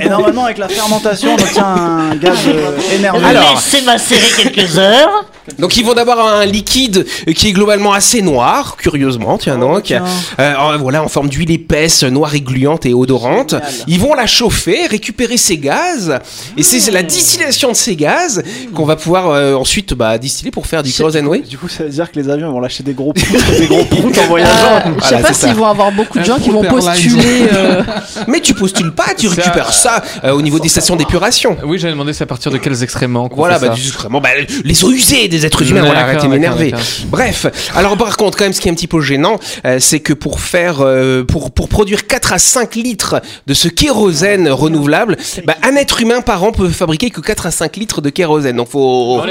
Et 0.00 0.38
avec 0.44 0.58
la 0.58 0.68
fermentation, 0.68 1.30
on 1.36 1.42
obtient 1.42 1.64
un 1.66 2.16
gaz 2.16 2.36
euh, 2.46 2.76
énervé. 2.94 3.24
Alors. 3.24 3.54
laissez 3.54 3.84
macérer 3.84 4.28
quelques 4.52 4.78
heures. 4.78 5.24
Donc 5.58 5.76
ils 5.78 5.84
vont 5.84 5.94
d'abord 5.94 6.18
avoir 6.18 6.40
un 6.40 6.44
liquide 6.44 7.06
qui 7.34 7.48
est 7.48 7.52
globalement 7.52 7.92
assez 7.92 8.20
noir, 8.20 8.76
curieusement, 8.76 9.38
tiens 9.38 9.56
donc. 9.58 9.84
tiens. 9.84 10.04
Euh, 10.38 10.54
en- 10.56 10.76
voilà, 10.78 11.02
en 11.02 11.08
forme 11.08 11.28
d'huile 11.28 11.50
épaisse, 11.50 12.02
noire 12.04 12.34
et 12.34 12.40
gluante 12.40 12.84
et 12.84 12.92
odorante. 12.92 13.52
Génial. 13.52 13.68
Ils 13.86 13.98
vont 14.00 14.14
la 14.14 14.26
chauffer, 14.26 14.86
récupérer 14.86 15.36
ces 15.36 15.56
gaz, 15.56 16.18
et 16.56 16.62
c'est 16.62 16.90
la 16.90 17.02
distillation 17.02 17.70
de 17.70 17.76
ces 17.76 17.96
gaz 17.96 18.42
qu'on 18.74 18.84
va 18.84 18.96
pouvoir 18.96 19.30
euh, 19.30 19.54
ensuite 19.54 19.94
bah, 19.94 20.18
distiller 20.18 20.50
pour 20.50 20.66
faire 20.66 20.82
du 20.82 20.92
kérosène, 20.92 21.26
oui. 21.26 21.40
Du 21.40 21.56
coup, 21.56 21.68
ça 21.68 21.84
veut 21.84 21.90
dire 21.90 22.10
que 22.12 22.18
les 22.20 22.28
avions 22.28 22.52
vont 22.52 22.60
lâcher 22.60 22.82
des 22.82 22.92
gros 22.92 23.12
proutes, 23.12 23.58
des 23.58 23.66
gros 23.66 23.84
proutes 23.84 24.18
en 24.18 24.26
voyageant. 24.26 24.52
Euh, 24.52 24.80
je 24.98 25.02
sais 25.04 25.08
Voilà, 25.14 25.28
pas 25.28 25.32
s'ils 25.32 25.54
vont 25.54 25.66
avoir 25.66 25.92
beaucoup 25.92 26.18
de 26.18 26.22
Un 26.24 26.26
gens 26.26 26.38
qui 26.38 26.50
vont 26.50 26.62
postuler. 26.64 27.48
Euh, 27.58 27.82
Mais 28.28 28.40
tu 28.40 28.54
postules 28.54 28.92
pas, 28.92 29.14
tu 29.16 29.28
récupères 29.28 29.72
ça 29.72 30.02
euh, 30.24 30.32
au 30.32 30.42
niveau 30.42 30.58
des 30.58 30.68
stations 30.68 30.96
d'épuration. 30.96 31.56
Oui, 31.64 31.78
j'avais 31.78 31.92
demandé 31.92 32.12
c'est 32.12 32.24
à 32.24 32.26
partir 32.26 32.50
de 32.50 32.58
quels 32.58 32.82
excréments 32.82 33.28
qu'on 33.28 33.36
Voilà, 33.36 33.58
fait 33.58 33.68
bah, 33.68 33.74
du 33.74 33.90
vraiment, 33.90 34.20
bah, 34.20 34.30
les 34.64 34.84
eaux 34.84 34.90
usées 34.90 35.28
des 35.28 35.46
êtres 35.46 35.62
humains, 35.62 35.82
Ouais, 35.82 35.86
voilà, 35.86 36.02
arrêtez 36.02 36.26
de 36.26 36.32
m'énerver. 36.32 36.74
Bref, 37.06 37.46
alors 37.74 37.96
par 37.96 38.16
contre, 38.16 38.38
quand 38.38 38.44
même, 38.44 38.52
ce 38.52 38.60
qui 38.60 38.68
est 38.68 38.70
un 38.70 38.74
petit 38.74 38.86
peu 38.86 39.00
gênant, 39.00 39.38
euh, 39.64 39.78
c'est 39.80 40.00
que 40.00 40.12
pour 40.12 40.40
faire, 40.40 40.80
euh, 40.80 41.24
pour, 41.24 41.50
pour 41.50 41.68
produire 41.68 42.06
4 42.06 42.32
à 42.32 42.38
5 42.38 42.74
litres 42.76 43.20
de 43.46 43.54
ce 43.54 43.68
kérosène 43.68 44.48
renouvelable, 44.48 45.16
bah, 45.44 45.54
un 45.62 45.76
être 45.76 46.00
humain 46.00 46.20
par 46.20 46.42
an 46.44 46.52
peut 46.52 46.68
fabriquer 46.68 47.10
que 47.10 47.20
4 47.20 47.46
à 47.46 47.50
5 47.50 47.76
litres 47.76 48.00
de 48.00 48.10
kérosène. 48.10 48.56
Donc 48.56 48.68
faut, 48.68 49.22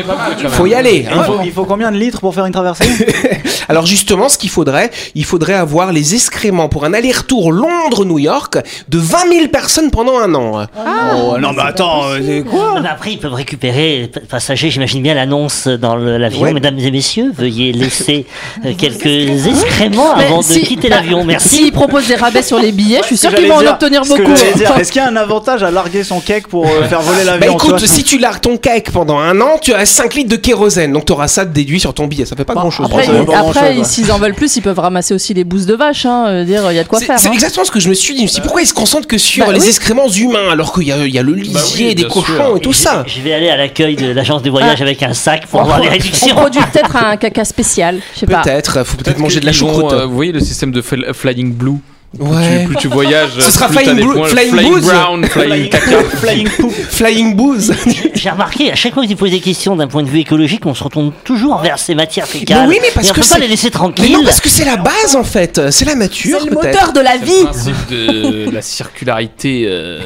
faut 0.50 0.66
y 0.66 0.74
aller. 0.74 1.06
Il 1.10 1.14
hein. 1.14 1.24
faut, 1.24 1.40
il 1.44 1.52
faut 1.52 1.66
combien 1.66 1.92
de 1.92 1.98
litres 1.98 2.20
pour 2.20 2.34
faire 2.34 2.46
une 2.46 2.54
traversée? 2.54 2.86
Alors 3.70 3.86
justement, 3.86 4.30
ce 4.30 4.38
qu'il 4.38 4.50
faudrait, 4.50 4.92
il 5.16 5.26
faudrait 5.26 5.54
avoir 5.54 5.92
les 5.92 6.16
excréments 6.16 6.70
pour 6.70 6.86
un 6.86 6.94
aller-retour 6.94 7.52
Londres-New 7.52 8.20
York 8.20 8.58
de 8.90 8.98
20 8.98 9.18
000 9.32 9.48
personnes 9.50 9.92
pendant 9.92 10.18
un 10.20 10.34
an. 10.36 10.66
Oh, 10.78 11.38
Non, 11.40 11.52
mais 11.54 11.64
attends, 11.64 12.06
euh, 12.10 12.20
c'est 12.26 12.44
quoi 12.44 12.80
Mais 12.82 12.90
après, 12.90 13.12
ils 13.14 13.20
peuvent 13.20 13.34
récupérer, 13.34 14.10
p- 14.14 14.20
passagers, 14.22 14.70
j'imagine 14.70 15.02
bien 15.02 15.14
l'annonce 15.14 15.68
dans 15.68 15.96
l'avion. 15.96 16.42
Ouais. 16.42 16.54
Mesdames 16.54 16.78
et 16.80 16.92
messieurs, 16.92 17.32
veuillez 17.36 17.72
laisser 17.74 18.26
euh, 18.66 18.74
quelques 18.78 19.48
excréments 19.48 20.14
avant 20.14 20.42
si- 20.42 20.62
de 20.62 20.66
quitter 20.66 20.90
bah, 20.90 20.98
l'avion. 20.98 21.24
Merci. 21.26 21.50
S'ils 21.50 21.72
proposent 21.72 22.08
des 22.08 22.16
rabais 22.16 22.42
sur 22.42 22.60
les 22.60 22.72
billets, 22.72 23.00
je 23.02 23.08
suis 23.08 23.18
sûr 23.18 23.34
qu'ils 23.34 23.48
vont 23.48 23.56
en 23.58 23.66
obtenir 23.66 24.04
beaucoup. 24.04 24.32
Est-ce 24.32 24.92
qu'il 24.92 25.02
y 25.02 25.06
a 25.06 25.08
un 25.08 25.16
avantage 25.16 25.64
à 25.64 25.72
larguer 25.72 26.04
son 26.04 26.20
cake 26.20 26.48
pour 26.48 26.66
euh, 26.66 26.84
faire 26.88 27.02
voler 27.02 27.24
Bah 27.26 27.32
l'avion 27.38 27.58
tu 27.58 27.66
écoute, 27.68 27.80
vois 27.80 27.88
si 27.88 28.04
tu 28.04 28.18
largues 28.18 28.42
ton 28.42 28.58
cake 28.58 28.92
pendant 28.92 29.20
un 29.20 29.40
an, 29.42 29.58
tu 29.62 29.74
as 29.74 29.86
5 29.86 30.14
litres 30.16 30.30
de 30.30 30.36
kérosène, 30.36 30.92
donc 30.94 31.06
tu 31.06 31.12
auras 31.14 31.28
ça 31.28 31.46
déduit 31.46 31.80
sur 31.80 31.94
ton 31.94 32.08
billet. 32.08 32.26
Ça 32.26 32.36
fait 32.36 32.46
pas 32.46 32.54
grand 32.54 32.72
chose. 32.72 32.86
Après, 32.88 33.06
après, 33.40 33.84
s'ils 33.84 34.12
en 34.12 34.18
veulent 34.20 34.34
plus, 34.34 34.56
ils 34.58 34.62
peuvent 34.62 34.80
ramasser 34.80 35.14
aussi 35.14 35.34
les 35.34 35.44
bousses 35.44 35.66
de 35.66 35.74
vache. 35.76 36.06
Hein, 36.06 36.26
euh, 36.28 36.44
dire, 36.44 36.64
il 36.72 36.76
y 36.76 36.80
a 36.80 36.84
de 36.84 36.88
quoi 36.88 37.00
faire. 37.00 37.20
C'est 37.20 37.28
hein. 37.30 37.32
exactement 37.34 37.66
ce 37.66 37.72
que 37.72 37.80
je 37.80 37.90
me 37.90 37.94
suis 37.94 38.14
dit. 38.16 38.26
Dit, 38.26 38.42
pourquoi 38.42 38.62
ils 38.62 38.68
se 38.68 38.74
concentrent 38.74 39.08
que 39.08 39.18
sur 39.18 39.46
Bah 39.46 39.54
les 39.54 39.62
oui. 39.62 39.68
excréments 39.68 40.10
humains 40.10 40.50
alors 40.52 40.74
qu'il 40.74 40.84
y 40.88 40.92
a, 40.92 40.98
il 41.06 41.14
y 41.14 41.20
a 41.20 41.24
le 41.24 41.34
lisier, 41.34 41.96
des 41.96 42.04
cochons 42.04 42.22
sûr. 42.36 42.58
et 42.58 42.60
tout 42.60 42.74
Je- 42.74 42.78
ça 42.78 43.04
Je 43.08 43.22
vais 43.22 43.34
aller 43.34 43.50
à 43.50 43.58
l'accueil 43.58 43.96
de 43.96 44.12
l'agence 44.12 44.42
de 44.42 44.50
voyage 44.50 44.78
Ah. 44.80 44.84
avec 44.84 45.02
un 45.04 45.14
sac 45.14 45.48
pour 45.48 45.60
On 45.60 45.64
avoir 45.64 45.78
des 45.82 45.88
pro- 45.88 45.96
On 45.96 46.00
réductions. 46.00 46.36
produit 46.36 46.62
peut-être 46.72 46.96
un 46.96 47.18
caca 47.18 47.46
spécial. 47.46 48.00
Peut-être, 48.26 48.84
faut 48.86 48.98
peut-être 48.98 49.20
manger 49.20 49.40
de 49.40 49.46
la 49.46 49.52
choucroute. 49.54 49.94
euh, 49.94 50.06
vous 50.06 50.16
voyez 50.16 50.32
le 50.32 50.40
système 50.40 50.72
de 50.72 50.82
fl- 50.82 51.14
Flying 51.14 51.54
Blue 51.54 51.78
Ouais. 52.18 52.62
tu, 52.62 52.68
Plus 52.68 52.76
tu 52.78 52.88
voyages, 52.88 53.32
Ce 53.38 53.52
sera 53.52 53.68
plus 53.68 53.80
Flying 53.80 54.00
points. 54.14 54.28
Flying 54.30 54.50
flying 54.52 54.72
Booze 54.74 54.86
Brown, 54.86 55.26
Flying 55.26 55.70
Caca. 55.70 56.04
Flying 56.04 56.50
poop. 56.50 56.72
Flying 56.72 57.36
booze. 57.36 57.74
J'ai 58.16 58.30
remarqué, 58.30 58.72
à 58.72 58.76
chaque 58.76 58.94
fois 58.94 59.04
que 59.04 59.10
tu 59.10 59.16
poses 59.16 59.30
des 59.32 59.42
questions 59.42 59.76
d'un 59.76 59.88
point 59.88 60.04
de 60.04 60.08
vue 60.10 60.20
écologique, 60.20 60.66
on 60.66 60.74
se 60.74 60.84
retourne 60.84 61.12
toujours 61.26 61.58
vers 61.60 61.78
ces 61.78 61.96
matières 61.96 62.26
fécales. 62.28 62.62
Mais 62.64 62.76
oui, 62.76 62.80
mais 62.82 62.92
parce 62.96 63.08
Et 63.08 63.12
on 63.12 63.14
que 63.14 63.20
peut 63.20 63.28
pas 63.28 63.40
les 63.40 63.48
laisser 63.50 63.68
Mais 63.68 63.72
tranquilles. 63.72 64.12
non, 64.14 64.24
parce 64.24 64.40
que 64.40 64.50
c'est 64.50 64.66
la 64.66 64.78
base 64.78 65.16
en 65.16 65.24
fait. 65.24 65.70
C'est 65.70 65.86
la 65.86 65.96
nature. 65.96 66.40
C'est 66.42 66.50
le 66.50 66.56
moteur 66.56 66.94
de 66.94 67.02
la 67.02 67.18
Le 67.18 67.26
vie. 67.26 67.44
principe 67.44 67.88
de 67.92 68.50
la 68.52 68.62
circularité. 68.62 69.66
euh, 69.68 70.00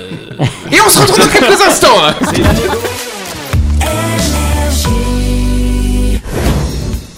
Et 0.72 0.77
on 0.86 0.89
se 0.89 1.00
retrouve 1.00 1.20
dans 1.20 1.31
quelques 1.31 1.62
instants. 1.62 1.88
hein. 2.03 2.13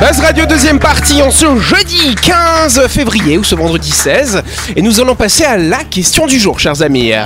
Buzz 0.00 0.20
Radio 0.20 0.44
deuxième 0.44 0.78
partie 0.78 1.22
en 1.22 1.30
ce 1.30 1.56
jeudi 1.58 2.14
15 2.16 2.86
février 2.88 3.38
ou 3.38 3.44
ce 3.44 3.54
vendredi 3.54 3.90
16. 3.90 4.42
Et 4.76 4.82
nous 4.82 5.00
allons 5.00 5.14
passer 5.14 5.44
à 5.44 5.56
la 5.56 5.84
question 5.84 6.26
du 6.26 6.38
jour, 6.38 6.60
chers 6.60 6.82
amis. 6.82 7.12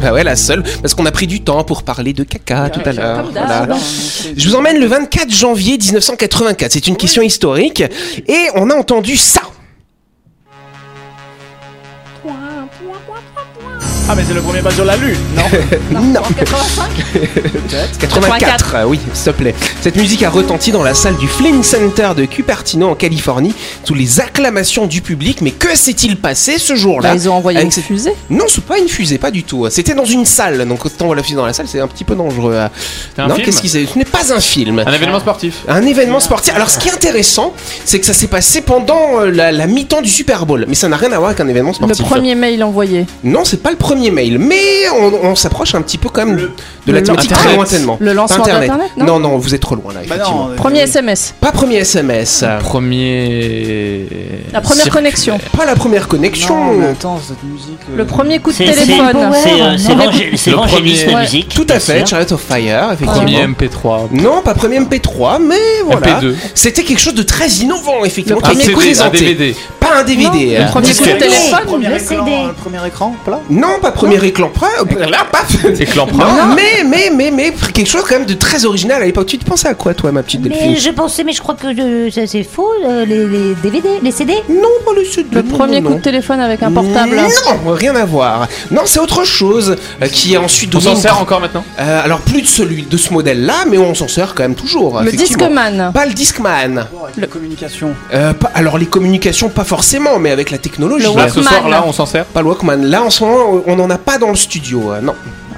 Bah 0.00 0.12
ouais, 0.12 0.22
la 0.22 0.36
seule, 0.36 0.62
parce 0.80 0.94
qu'on 0.94 1.06
a 1.06 1.10
pris 1.10 1.26
du 1.26 1.40
temps 1.40 1.64
pour 1.64 1.82
parler 1.82 2.12
de 2.12 2.22
caca 2.22 2.70
tout 2.70 2.80
à 2.84 2.92
l'heure. 2.92 3.24
Voilà. 3.32 3.66
Je 4.36 4.48
vous 4.48 4.54
emmène 4.54 4.78
le 4.78 4.86
24 4.86 5.28
janvier 5.32 5.76
1984. 5.76 6.70
C'est 6.70 6.86
une 6.86 6.96
question 6.96 7.20
historique. 7.20 7.82
Et 8.28 8.46
on 8.54 8.70
a 8.70 8.74
entendu 8.74 9.16
ça. 9.16 9.42
Ah, 14.08 14.14
mais 14.16 14.24
c'est 14.26 14.34
le 14.34 14.42
premier 14.42 14.60
pas 14.60 14.70
sur 14.72 14.84
la 14.84 14.96
lune 14.96 15.16
Non 15.36 15.42
Non. 16.12 16.22
84, 17.98 18.74
euh, 18.74 18.84
oui, 18.84 18.98
s'il 19.14 19.32
te 19.32 19.36
plaît. 19.38 19.54
Cette 19.80 19.96
musique 19.96 20.22
a 20.22 20.28
retenti 20.30 20.72
dans 20.72 20.82
la 20.82 20.92
salle 20.92 21.16
du 21.16 21.28
Flame 21.28 21.62
Center 21.62 22.10
de 22.16 22.24
Cupertino 22.24 22.88
en 22.88 22.94
Californie, 22.94 23.54
sous 23.84 23.94
les 23.94 24.20
acclamations 24.20 24.86
du 24.86 25.00
public. 25.02 25.40
Mais 25.40 25.52
que 25.52 25.76
s'est-il 25.76 26.16
passé 26.16 26.58
ce 26.58 26.74
jour-là 26.74 27.10
Bah, 27.10 27.14
ils 27.14 27.28
ont 27.28 27.34
envoyé 27.34 27.58
Avec 27.58 27.66
une 27.66 27.72
cette- 27.72 27.84
fusée. 27.84 28.12
Non, 28.28 28.44
c'est 28.48 28.64
pas 28.64 28.78
une 28.78 28.88
fusée, 28.88 29.18
pas 29.18 29.30
du 29.30 29.44
tout. 29.44 29.66
C'était 29.70 29.94
dans 29.94 30.04
une 30.04 30.24
salle, 30.26 30.66
donc 30.66 30.80
quand 30.80 30.90
on 31.00 31.06
voit 31.06 31.16
la 31.16 31.22
fusée 31.22 31.36
dans 31.36 31.46
la 31.46 31.52
salle, 31.52 31.66
c'est 31.68 31.80
un 31.80 31.88
petit 31.88 32.04
peu 32.04 32.14
dangereux. 32.16 32.56
un 32.56 33.28
non, 33.28 33.34
film 33.36 33.46
qu'est-ce 33.46 33.62
qui 33.62 33.68
s'est 33.68 33.86
Ce 33.90 33.96
n'est 33.98 34.04
pas 34.04 34.32
un 34.34 34.40
film. 34.40 34.82
Un 34.84 34.92
événement 34.92 35.20
sportif. 35.20 35.54
Un 35.68 35.86
événement 35.86 36.20
sportif. 36.20 36.54
Alors, 36.54 36.68
ce 36.70 36.78
qui 36.78 36.88
est 36.88 36.92
intéressant, 36.92 37.54
c'est 37.84 38.00
que 38.00 38.06
ça 38.06 38.12
s'est 38.14 38.26
passé 38.26 38.60
pendant 38.62 39.20
euh, 39.20 39.30
la, 39.30 39.52
la 39.52 39.66
mi-temps 39.66 40.02
du 40.02 40.10
Super 40.10 40.44
Bowl, 40.44 40.66
mais 40.68 40.74
ça 40.74 40.88
n'a 40.88 40.96
rien 40.96 41.12
à 41.12 41.18
voir 41.18 41.28
avec 41.30 41.40
un 41.40 41.48
événement 41.48 41.70
Le 41.70 41.74
sportif. 41.94 42.06
premier 42.06 42.34
mail 42.34 42.62
envoyé. 42.64 43.06
Non, 43.24 43.44
c'est 43.44 43.62
pas 43.62 43.70
le 43.70 43.76
premier 43.92 44.10
mail, 44.10 44.38
mais 44.38 44.88
on, 44.98 45.12
on 45.30 45.34
s'approche 45.34 45.74
un 45.74 45.82
petit 45.82 45.98
peu 45.98 46.08
quand 46.08 46.24
même 46.26 46.36
de 46.36 46.92
la 46.92 47.00
le 47.00 47.02
thématique 47.02 47.30
lan- 47.30 47.36
très 47.36 47.48
Internet. 47.50 47.56
lointainement. 47.56 47.96
Le 48.00 48.12
lancement 48.12 48.44
Internet. 48.44 48.68
d'Internet, 48.70 48.90
non 48.96 49.04
non, 49.06 49.20
non, 49.20 49.36
vous 49.38 49.54
êtes 49.54 49.60
trop 49.60 49.74
loin 49.74 49.92
là, 49.92 50.00
Bah 50.08 50.16
non. 50.18 50.50
Premier 50.56 50.80
SMS. 50.80 51.34
Pas 51.40 51.52
premier 51.52 51.76
SMS, 51.76 52.44
Premier. 52.60 54.06
La 54.52 54.60
première 54.60 54.84
circuit. 54.84 54.90
connexion. 54.98 55.38
pas 55.56 55.64
la 55.66 55.74
première 55.74 56.08
connexion. 56.08 56.72
Non, 56.74 56.90
attends, 56.90 57.18
cette 57.26 57.42
musique. 57.44 57.78
euh, 57.90 57.96
Le 57.98 58.04
premier 58.06 58.38
coup 58.38 58.50
de 58.52 58.56
téléphone. 58.56 58.84
c'est- 59.34 60.50
euh, 60.50 60.56
premier- 60.66 61.04
de 61.06 61.16
musique. 61.20 61.48
Tout 61.54 61.66
à 61.68 61.78
fait. 61.78 62.06
Chariot 62.06 62.32
of 62.32 62.40
Fire, 62.40 62.92
effectivement. 62.92 63.12
Premier 63.22 63.42
MP3. 63.46 64.08
Non, 64.12 64.42
pas 64.42 64.54
premier 64.54 64.78
MP3, 64.80 65.38
mais 65.38 65.54
voilà. 65.86 66.00
MP2. 66.20 66.34
C'était 66.54 66.82
quelque 66.82 67.00
chose 67.00 67.14
de 67.14 67.22
très 67.22 67.48
innovant, 67.48 68.04
effectivement, 68.04 68.40
Le 68.40 68.72
présenté. 68.72 69.18
DVD. 69.18 69.56
Pas 69.80 69.96
un 70.00 70.04
DVD. 70.04 70.56
Le 70.56 70.60
euh, 70.62 70.66
premier 70.68 70.88
coup 70.92 71.04
de 71.04 71.10
téléphone. 71.12 71.60
Premier 71.66 71.88
le 71.88 72.52
premier 72.54 72.86
écran, 72.86 73.14
plat 73.24 73.40
Non, 73.50 73.78
pas 73.82 73.90
premier 73.92 74.24
éclan. 74.24 74.50
Pre- 74.54 74.98
Là, 75.10 75.18
paf. 75.30 75.56
Plat. 75.62 76.06
mais, 76.56 76.84
mais, 76.84 77.10
mais, 77.14 77.30
mais, 77.30 77.52
quelque 77.74 77.88
chose 77.90 78.02
quand 78.08 78.14
même 78.16 78.24
de 78.26 78.34
très 78.34 78.64
original 78.64 79.02
à 79.02 79.04
l'époque. 79.04 79.26
Tu 79.26 79.38
te 79.38 79.44
pensais 79.44 79.68
à 79.68 79.74
quoi, 79.74 79.92
toi, 79.94 80.12
ma 80.12 80.22
petite 80.22 80.40
Delphine 80.42 80.70
Mais 80.72 80.76
je 80.76 80.90
pensais, 80.90 81.24
mais 81.24 81.32
je 81.32 81.40
crois 81.42 81.54
que 81.54 81.66
euh, 81.66 82.10
ça, 82.10 82.26
c'est 82.26 82.42
faux, 82.44 82.70
euh, 82.86 83.04
les, 83.04 83.26
les 83.26 83.54
DVD, 83.62 83.88
les 84.02 84.10
CD. 84.10 84.34
Non, 84.48 84.68
pas 84.86 84.92
le 84.94 85.04
CD. 85.04 85.28
Le 85.32 85.42
non, 85.42 85.56
premier 85.58 85.80
non, 85.80 85.86
coup 85.88 85.92
non. 85.94 85.98
de 85.98 86.02
téléphone 86.02 86.40
avec 86.40 86.62
un 86.62 86.70
portable. 86.70 87.16
Non, 87.16 87.72
rien 87.74 87.94
à 87.96 88.04
voir. 88.04 88.48
Non, 88.70 88.82
c'est 88.84 89.00
autre 89.00 89.24
chose 89.24 89.76
euh, 90.02 90.06
qui 90.06 90.36
a 90.36 90.40
ensuite 90.40 90.74
On 90.74 90.78
donné. 90.78 90.90
s'en 90.90 90.96
une- 90.96 91.02
sert 91.02 91.20
encore 91.20 91.40
maintenant 91.40 91.64
Euh, 91.80 92.04
alors 92.04 92.20
plus 92.20 92.42
de 92.42 92.46
celui 92.46 92.82
de 92.84 92.96
ce 92.96 93.12
modèle-là, 93.12 93.64
mais 93.68 93.78
on 93.78 93.94
s'en 93.94 94.08
sert 94.08 94.34
quand 94.34 94.42
même 94.44 94.54
toujours. 94.54 95.00
Le 95.00 95.08
effectivement. 95.08 95.48
Discman. 95.48 95.90
Pas 95.92 96.06
le 96.06 96.12
Discman. 96.12 96.86
La 97.18 97.26
communication. 97.26 97.90
Euh, 98.14 98.32
pas- 98.32 98.50
alors 98.54 98.78
les 98.78 98.86
communications, 98.86 99.48
pas 99.48 99.64
forcément, 99.64 100.18
mais 100.18 100.30
avec 100.30 100.50
la 100.50 100.58
technologie. 100.58 101.04
Le 101.06 101.16
Là, 101.16 101.28
ce 101.28 101.36
Walkman. 101.40 101.42
soir, 101.58 101.68
là, 101.68 101.84
on 101.86 101.92
s'en 101.92 102.06
sert. 102.06 102.24
Pas 102.26 102.40
le 102.42 102.48
Walkman. 102.48 102.76
Là, 102.84 103.02
en 103.02 103.10
ce 103.10 103.24
moment, 103.24 103.62
on 103.66 103.71
n'en 103.76 103.90
a 103.90 103.98
pas 103.98 104.18
dans 104.18 104.30
le 104.30 104.36
studio. 104.36 104.92
euh, 104.92 105.00
non. 105.00 105.14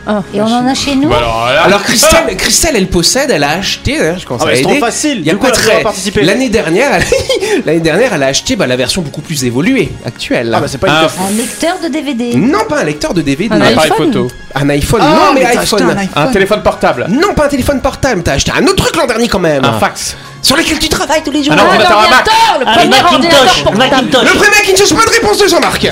Ah, 0.06 0.22
Et 0.34 0.40
on 0.42 0.44
en 0.44 0.66
a 0.66 0.74
chez 0.74 0.94
nous. 0.96 1.08
Bah 1.08 1.16
alors, 1.16 1.46
là- 1.46 1.62
Alors 1.62 1.82
Christelle, 1.82 2.36
Christelle, 2.36 2.76
elle 2.76 2.88
possède, 2.90 3.30
elle 3.30 3.42
a 3.42 3.52
acheté. 3.52 3.96
d'ailleurs, 3.96 4.18
Je 4.18 4.26
commence 4.26 4.42
Ah, 4.44 4.48
à 4.48 4.50
mais 4.50 4.56
c'est 4.56 4.60
aider. 4.64 4.76
trop 4.78 4.84
facile. 4.86 5.18
Il 5.20 5.24
y 5.24 5.30
a 5.30 5.32
Du 5.32 5.38
coup, 5.38 5.46
pas 5.46 5.52
elle 5.54 5.58
très. 5.58 5.76
va 5.76 5.80
participer. 5.80 6.22
L'année 6.24 6.50
dernière, 6.50 6.90
elle... 6.92 7.04
l'année 7.64 7.80
dernière, 7.80 8.12
elle 8.12 8.22
a 8.22 8.26
acheté 8.26 8.54
bah, 8.54 8.66
la 8.66 8.76
version 8.76 9.00
beaucoup 9.00 9.22
plus 9.22 9.42
évoluée, 9.44 9.90
actuelle. 10.04 10.52
Ah, 10.54 10.60
bah 10.60 10.66
c'est 10.68 10.76
pas 10.76 10.88
une 10.88 10.92
Ah. 10.94 11.08
Un 11.26 11.30
lecteur 11.34 11.76
de 11.82 11.88
DVD. 11.88 12.34
Non, 12.36 12.58
pas 12.68 12.80
un 12.80 12.84
lecteur 12.84 13.14
de 13.14 13.22
DVD. 13.22 13.54
Un 13.54 13.62
appareil 13.62 13.92
iPhone 13.92 14.12
photo. 14.12 14.28
Un 14.54 14.68
iPhone. 14.68 15.00
Ah, 15.02 15.06
non, 15.08 15.32
mais, 15.32 15.40
mais 15.40 15.52
t'as 15.54 15.60
acheté 15.62 15.76
iPhone. 15.76 15.90
un 15.90 15.96
iPhone. 15.96 16.22
Un 16.22 16.26
téléphone 16.32 16.62
portable. 16.62 17.06
Non, 17.08 17.32
pas 17.34 17.46
un 17.46 17.48
téléphone 17.48 17.80
portable. 17.80 18.22
T'as 18.22 18.32
acheté 18.34 18.52
un 18.54 18.62
autre 18.66 18.84
truc 18.84 18.96
l'an 18.96 19.06
dernier 19.06 19.28
quand 19.28 19.38
même. 19.38 19.64
Un 19.64 19.78
fax. 19.80 20.16
Sur 20.42 20.56
lequel 20.58 20.78
tu 20.78 20.90
travailles 20.90 21.22
tous 21.24 21.30
les 21.30 21.42
jours. 21.42 21.54
Un 21.54 21.56
Ah, 21.60 21.64
ordinateur 21.64 21.98
à 21.98 22.02
Mac. 22.02 22.10
l'ordinateur, 22.10 22.58
le 22.60 22.64
Ah, 22.66 22.74
le 22.84 22.90
premier 22.90 23.02
ordinateur 23.14 23.42
Macintosh. 23.42 23.58
Le 23.58 23.64
portable. 23.64 23.78
Macintosh. 23.94 24.22
Le 24.34 24.38
premier 24.38 24.50
Macintosh, 24.50 24.94
pas 24.94 25.04
de 25.06 25.10
réponse 25.14 25.38
de 25.38 25.48
Jean-Marc. 25.48 25.86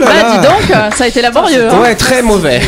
Là 0.00 0.06
Bah 0.06 0.12
là. 0.22 0.30
dis 0.40 0.46
donc, 0.48 0.70
euh, 0.76 0.90
ça 0.96 1.04
a 1.04 1.06
été 1.06 1.22
laborieux. 1.22 1.68
hein. 1.70 1.80
Ouais, 1.80 1.94
très 1.94 2.22
mauvais. 2.22 2.60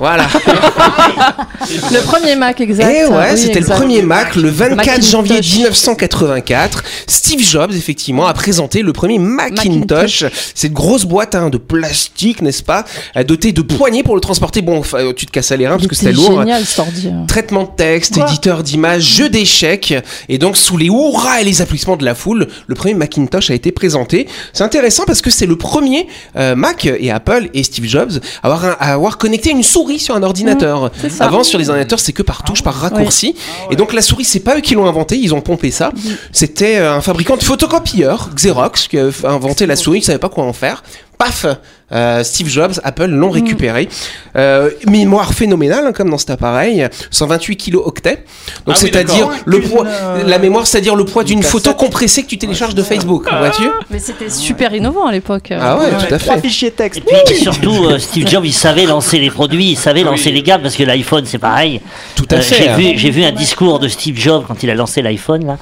Voilà. 0.00 0.26
Le 1.92 2.00
premier 2.02 2.34
Mac, 2.36 2.60
exact. 2.60 2.90
Et 2.90 3.04
ouais, 3.06 3.28
Oui, 3.32 3.38
c'était 3.38 3.60
le 3.60 3.66
premier 3.66 4.02
Mac, 4.02 4.34
le 4.34 4.48
24 4.48 4.76
Macintosh. 4.76 5.10
janvier 5.10 5.40
1984. 5.40 6.82
Steve 7.06 7.40
Jobs, 7.40 7.72
effectivement, 7.74 8.26
a 8.26 8.32
présenté 8.34 8.82
le 8.82 8.92
premier 8.92 9.18
Macintosh. 9.18 10.24
Cette 10.54 10.72
grosse 10.72 11.04
boîte 11.04 11.34
hein, 11.34 11.50
de 11.50 11.58
plastique, 11.58 12.40
n'est-ce 12.42 12.62
pas, 12.62 12.84
dotée 13.26 13.52
de 13.52 13.62
poignées 13.62 14.02
pour 14.02 14.14
le 14.14 14.20
transporter. 14.20 14.62
Bon, 14.62 14.82
tu 15.16 15.26
te 15.26 15.30
casses 15.30 15.50
les 15.52 15.68
reins 15.68 15.76
parce 15.76 15.86
que 15.86 15.94
c'était 15.94 16.12
lourd. 16.12 16.40
génial 16.40 16.64
cet 16.64 16.78
ordi. 16.80 17.10
Traitement 17.28 17.64
de 17.64 17.70
texte, 17.76 18.16
éditeur 18.18 18.62
d'images, 18.62 19.02
jeu 19.02 19.28
d'échecs. 19.28 19.94
Et 20.28 20.38
donc, 20.38 20.56
sous 20.56 20.76
les 20.76 20.86
hurrahs 20.86 21.42
et 21.42 21.44
les 21.44 21.60
applaudissements 21.62 21.96
de 21.96 22.04
la 22.04 22.14
foule, 22.14 22.48
le 22.66 22.74
premier 22.74 22.94
Macintosh 22.94 23.50
a 23.50 23.54
été 23.54 23.70
présenté. 23.70 24.26
C'est 24.52 24.64
intéressant 24.64 25.04
parce 25.06 25.20
que 25.20 25.30
c'est 25.30 25.46
le 25.46 25.56
premier 25.56 26.06
euh, 26.36 26.54
Mac 26.56 26.86
et 26.86 27.10
Apple 27.10 27.50
et 27.54 27.62
Steve 27.62 27.84
Jobs 27.86 28.12
à 28.42 28.46
avoir, 28.46 28.64
un- 28.64 28.76
à 28.80 28.94
avoir 28.94 29.18
connecté 29.18 29.50
une 29.50 29.62
souris 29.62 29.89
sur 29.98 30.14
un 30.14 30.22
ordinateur. 30.22 30.84
Mmh, 30.84 31.08
ça. 31.08 31.24
Avant, 31.24 31.44
sur 31.44 31.58
les 31.58 31.68
ordinateurs, 31.68 32.00
c'est 32.00 32.12
que 32.12 32.22
par 32.22 32.42
touche, 32.42 32.62
par 32.62 32.74
raccourci. 32.74 33.34
Et 33.70 33.76
donc, 33.76 33.92
la 33.92 34.02
souris, 34.02 34.24
c'est 34.24 34.40
pas 34.40 34.56
eux 34.56 34.60
qui 34.60 34.74
l'ont 34.74 34.86
inventé, 34.86 35.16
ils 35.16 35.34
ont 35.34 35.40
pompé 35.40 35.70
ça. 35.70 35.92
C'était 36.32 36.78
euh, 36.78 36.94
un 36.94 37.00
fabricant 37.00 37.36
de 37.36 37.42
photocopieurs, 37.42 38.30
Xerox, 38.34 38.88
qui 38.88 38.98
a 38.98 39.10
inventé 39.24 39.66
la 39.66 39.76
souris, 39.76 40.00
qui 40.00 40.06
savait 40.06 40.18
pas 40.18 40.28
quoi 40.28 40.44
en 40.44 40.52
faire. 40.52 40.82
Paf, 41.20 41.44
euh, 41.92 42.24
Steve 42.24 42.48
Jobs, 42.48 42.72
Apple 42.82 43.06
l'ont 43.06 43.30
récupéré. 43.30 43.88
Euh, 44.36 44.70
mémoire 44.88 45.34
phénoménale, 45.34 45.84
hein, 45.86 45.92
comme 45.92 46.08
dans 46.08 46.16
cet 46.18 46.30
appareil, 46.30 46.86
128 47.10 47.56
kilo-octets. 47.56 48.24
Donc 48.66 48.76
Ah 48.76 48.80
c'est-à-dire 48.80 49.28
le 49.44 49.60
poids, 49.60 49.84
euh, 49.86 50.22
la 50.24 50.38
mémoire, 50.38 50.66
c'est-à-dire 50.66 50.96
le 50.96 51.04
poids 51.04 51.24
d'une 51.24 51.38
une 51.40 51.42
photo 51.44 51.74
compressée 51.74 52.22
que 52.22 52.28
tu 52.28 52.38
télécharges 52.38 52.74
de 52.74 52.82
Facebook, 52.82 53.28
vois-tu? 53.30 53.64
Mais 53.90 53.98
c'était 53.98 54.30
super 54.30 54.74
innovant 54.74 55.06
à 55.06 55.12
l'époque. 55.12 55.52
Ah 55.58 55.76
ouais, 55.78 55.90
tout 56.06 56.14
à 56.14 56.18
Trois 56.18 56.34
fait. 56.36 56.40
fichiers 56.48 56.70
texte. 56.70 57.00
Et 57.06 57.14
puis 57.26 57.36
surtout, 57.36 57.84
euh, 57.86 57.98
Steve 57.98 58.26
Jobs, 58.28 58.44
il 58.46 58.52
savait 58.52 58.86
lancer 58.86 59.18
les 59.18 59.30
produits, 59.30 59.70
il 59.72 59.76
savait 59.76 60.02
lancer 60.02 60.30
les 60.30 60.42
gammes, 60.42 60.62
parce 60.62 60.76
que 60.76 60.84
l'iPhone, 60.84 61.24
c'est 61.26 61.38
pareil. 61.38 61.80
Tout 62.14 62.26
à 62.30 62.36
Euh, 62.36 62.40
fait. 62.40 62.54
J'ai 62.64 62.74
vu, 62.92 62.98
j'ai 62.98 63.10
vu 63.10 63.24
un 63.24 63.32
discours 63.32 63.78
de 63.78 63.88
Steve 63.88 64.16
Jobs 64.18 64.44
quand 64.46 64.62
il 64.62 64.70
a 64.70 64.74
lancé 64.74 65.02
l'iPhone, 65.02 65.44
là. 65.46 65.58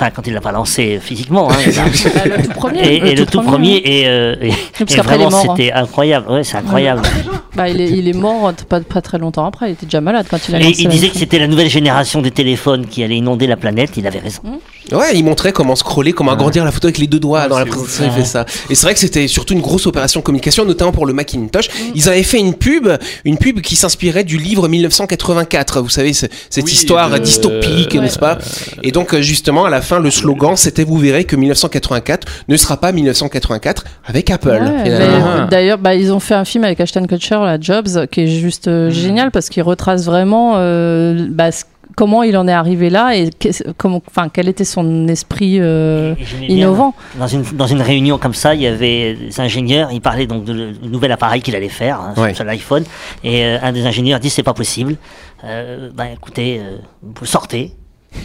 Enfin, 0.00 0.10
quand 0.14 0.26
il 0.28 0.32
l'a 0.32 0.40
pas 0.40 0.52
lancé 0.52 1.00
physiquement. 1.02 1.50
hein. 1.50 1.54
Bah, 2.14 2.36
le 2.36 2.42
tout 2.44 2.50
premier. 2.54 2.80
et, 2.86 2.96
et 3.10 3.14
le 3.16 3.26
tout 3.26 3.40
premier, 3.42 3.76
et, 3.84 4.06
euh, 4.06 4.36
et- 4.40 4.48
et 4.50 4.96
vraiment, 5.02 5.30
mort, 5.30 5.44
hein. 5.50 5.54
c'était 5.56 5.72
incroyable. 5.72 6.30
Ouais, 6.30 6.44
c'est 6.44 6.56
incroyable. 6.56 7.02
Bah, 7.56 7.68
il, 7.68 7.80
est, 7.80 7.90
il 7.90 8.06
est 8.08 8.12
mort 8.12 8.52
pas, 8.68 8.80
pas 8.80 9.00
très 9.00 9.18
longtemps 9.18 9.44
après. 9.46 9.70
Il 9.70 9.72
était 9.72 9.86
déjà 9.86 10.00
malade 10.00 10.26
quand 10.30 10.38
il 10.48 10.54
a 10.54 10.60
Et 10.60 10.62
lancé 10.62 10.82
il 10.82 10.88
disait 10.88 11.08
que 11.08 11.16
c'était 11.16 11.40
la 11.40 11.48
nouvelle 11.48 11.68
génération 11.68 12.22
des 12.22 12.30
téléphones 12.30 12.86
qui 12.86 13.02
allait 13.02 13.16
inonder 13.16 13.48
la 13.48 13.56
planète. 13.56 13.90
Il 13.96 14.06
avait 14.06 14.20
raison. 14.20 14.42
Ouais, 14.92 15.14
il 15.14 15.24
montrait 15.24 15.52
comment 15.52 15.76
scroller, 15.76 16.12
comment 16.12 16.32
agrandir 16.32 16.64
la 16.64 16.72
photo 16.72 16.86
avec 16.88 16.98
les 16.98 17.06
deux 17.06 17.20
doigts 17.20 17.46
dans 17.48 17.58
la 17.58 17.66
présentation. 17.66 18.04
Il 18.06 18.10
fait 18.12 18.24
ça. 18.24 18.44
Et 18.70 18.74
c'est 18.74 18.84
vrai 18.86 18.94
que 18.94 19.00
c'était 19.00 19.26
surtout 19.28 19.54
une 19.54 19.60
grosse 19.60 19.86
opération 19.86 20.20
de 20.20 20.24
communication, 20.24 20.64
notamment 20.64 20.92
pour 20.92 21.06
le 21.06 21.12
Macintosh. 21.12 21.68
Ils 21.94 22.08
avaient 22.08 22.22
fait 22.22 22.38
une 22.38 22.54
pub, 22.54 22.88
une 23.24 23.36
pub 23.38 23.60
qui 23.60 23.76
s'inspirait 23.76 24.24
du 24.24 24.38
livre 24.38 24.68
1984. 24.68 25.80
Vous 25.82 25.88
savez, 25.88 26.12
cette 26.12 26.32
Oui, 26.64 26.72
histoire 26.72 27.10
de- 27.10 27.18
dystopique, 27.18 27.94
ouais. 27.94 28.00
n'est-ce 28.00 28.18
pas 28.18 28.38
Et 28.82 28.92
donc, 28.92 29.14
euh, 29.14 29.20
justement, 29.20 29.64
à 29.64 29.70
la 29.70 29.80
fin, 29.82 29.98
le 30.00 30.10
slogan, 30.10 30.56
c'était 30.56 30.84
vous 30.84 30.98
verrez 30.98 31.24
que 31.24 31.36
1984 31.36 32.26
ne 32.48 32.56
sera 32.56 32.76
pas 32.78 32.92
1984 32.92 33.84
avec 34.06 34.30
Apple. 34.30 34.48
Ouais, 34.50 34.84
euh, 34.86 35.46
D'ailleurs, 35.50 35.78
bah, 35.78 35.94
ils 35.94 36.12
ont 36.12 36.20
fait 36.20 36.34
un 36.34 36.44
film 36.44 36.64
avec 36.64 36.80
Ashton 36.80 37.06
Kutcher, 37.06 37.38
la 37.42 37.60
Jobs, 37.60 38.06
qui 38.10 38.22
est 38.22 38.26
juste 38.26 38.68
euh, 38.68 38.90
génial 38.90 39.30
parce 39.30 39.48
qu'il 39.48 39.62
retrace 39.62 40.04
vraiment 40.04 40.54
euh, 40.56 41.26
bah, 41.30 41.52
ce- 41.52 41.64
comment 41.96 42.22
il 42.22 42.36
en 42.36 42.46
est 42.48 42.52
arrivé 42.52 42.90
là 42.90 43.14
et 43.16 43.30
qu'est- 43.30 43.64
comment, 43.76 44.02
enfin, 44.08 44.28
quel 44.28 44.48
était 44.48 44.64
son 44.64 45.08
esprit 45.08 45.58
euh, 45.60 46.14
bien, 46.14 46.48
innovant. 46.48 46.94
Dans 47.18 47.26
une, 47.26 47.42
dans 47.42 47.66
une 47.66 47.82
réunion 47.82 48.18
comme 48.18 48.34
ça, 48.34 48.54
il 48.54 48.60
y 48.62 48.66
avait 48.66 49.14
des 49.14 49.40
ingénieurs, 49.40 49.90
ils 49.92 50.00
parlaient 50.00 50.26
donc 50.26 50.44
de 50.44 50.52
le 50.52 50.70
le 50.82 50.88
nouvel 50.88 51.10
appareil 51.12 51.42
qu'il 51.42 51.56
allait 51.56 51.68
faire 51.68 52.00
hein, 52.00 52.12
sur- 52.14 52.22
Ouais. 52.22 52.34
sur 52.34 52.44
l'iPhone, 52.44 52.84
et 53.24 53.44
euh, 53.44 53.58
un 53.62 53.72
des 53.72 53.86
ingénieurs 53.86 54.20
dit 54.20 54.30
c'est 54.30 54.42
pas 54.42 54.54
possible. 54.54 54.96
Euh, 55.44 55.90
bah 55.94 56.04
écoutez, 56.12 56.60
euh, 56.60 56.78
vous 57.02 57.26
sortez. 57.26 57.72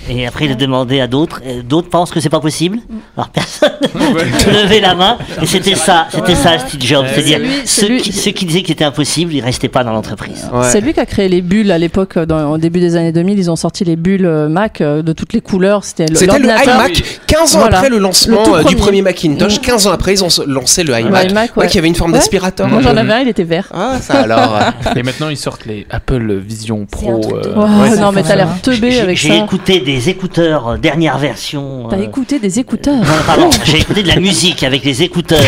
Et 0.10 0.26
après, 0.28 0.46
il 0.46 0.52
a 0.52 0.56
demandé 0.56 1.00
à 1.00 1.08
d'autres. 1.08 1.42
D'autres 1.64 1.90
pensent 1.90 2.12
que 2.12 2.20
c'est 2.20 2.30
pas 2.30 2.40
possible. 2.40 2.80
Alors 3.16 3.30
personne 3.30 3.70
ne 3.96 4.64
levait 4.64 4.80
la 4.82 4.96
main. 4.96 5.18
Et 5.42 5.46
c'était 5.46 5.76
ça, 5.76 6.08
c'était 6.12 6.36
ça, 6.36 6.58
Steve 6.60 6.82
Jobs. 6.82 7.06
C'est-à-dire, 7.14 7.40
ceux, 7.66 8.00
ceux 8.00 8.32
qui 8.32 8.46
disaient 8.46 8.62
que 8.62 8.68
c'était 8.70 8.84
impossible, 8.86 9.34
ils 9.34 9.42
restaient 9.42 9.70
pas 9.70 9.84
dans 9.84 9.92
l'entreprise. 9.94 10.50
Ouais. 10.54 10.68
C'est 10.70 10.82
lui 10.82 10.94
qui 10.94 11.00
a 11.00 11.06
créé 11.06 11.30
les 11.30 11.42
bulles 11.42 11.72
à 11.72 11.78
l'époque, 11.78 12.18
euh, 12.18 12.26
au 12.46 12.58
début 12.58 12.80
des 12.80 12.96
années 12.96 13.12
2000. 13.12 13.38
Ils 13.40 13.52
ont 13.52 13.56
sorti 13.56 13.84
les 13.86 13.96
bulles 13.96 14.26
euh, 14.26 14.50
Mac 14.50 14.82
euh, 14.82 15.02
de 15.04 15.14
toutes 15.14 15.34
les 15.34 15.42
couleurs. 15.42 15.84
C'était 15.84 16.08
le- 16.08 16.16
C'était 16.16 16.38
le 16.40 16.48
l'ordinateur. 16.48 16.76
iMac, 16.86 17.04
15 17.28 17.56
ans 17.56 17.60
Voilà. 17.60 17.78
après 17.78 17.90
le 17.90 17.98
lancement 18.00 18.58
Le 18.58 18.64
du 18.66 18.76
premier. 18.76 19.02
Macintosh, 19.02 19.60
15 19.62 19.88
ans 19.88 19.92
après, 19.92 20.14
ils 20.14 20.24
ont 20.24 20.30
lancé 20.48 20.84
le 20.84 20.98
iMac, 21.00 21.32
iMac, 21.32 21.56
ouais, 21.58 21.64
ouais. 21.64 21.70
qui 21.70 21.78
avait 21.78 21.88
une 21.88 21.96
forme 21.96 22.12
Ouais. 22.14 22.20
d'aspirateur. 22.20 22.68
Moi 22.68 22.82
j'en 22.82 22.96
avais 22.98 23.14
un, 23.14 23.20
il 23.20 23.28
était 23.28 23.44
vert. 23.44 23.68
Ah, 23.74 23.98
ça 24.02 24.22
alors. 24.22 24.60
Et 24.96 25.04
maintenant, 25.04 25.30
ils 25.30 25.38
sortent 25.38 25.66
les 25.66 25.86
Apple 25.90 26.34
Vision 26.40 26.86
Pro. 26.90 27.22
euh, 27.36 27.56
ouais, 27.56 27.98
non, 28.00 28.12
mais 28.12 28.24
t'as 28.24 28.36
l'air 28.36 28.50
teubé 28.62 29.00
avec 29.00 29.18
j'ai 29.18 29.40
ça. 29.40 29.46
Écouté 29.76 29.92
des 29.92 30.10
écouteurs 30.10 30.68
euh, 30.68 30.78
dernière 30.78 31.18
version. 31.18 31.88
T'as 31.90 31.98
euh, 31.98 32.04
écouté 32.04 32.40
des 32.40 32.60
écouteurs. 32.60 33.04
Non, 33.04 33.24
pardon, 33.26 33.50
j'ai 33.66 33.80
écouté 33.80 34.04
de 34.04 34.08
la 34.08 34.20
musique 34.20 34.64
avec 34.64 34.84
les 34.84 35.04
écouteurs. 35.04 35.40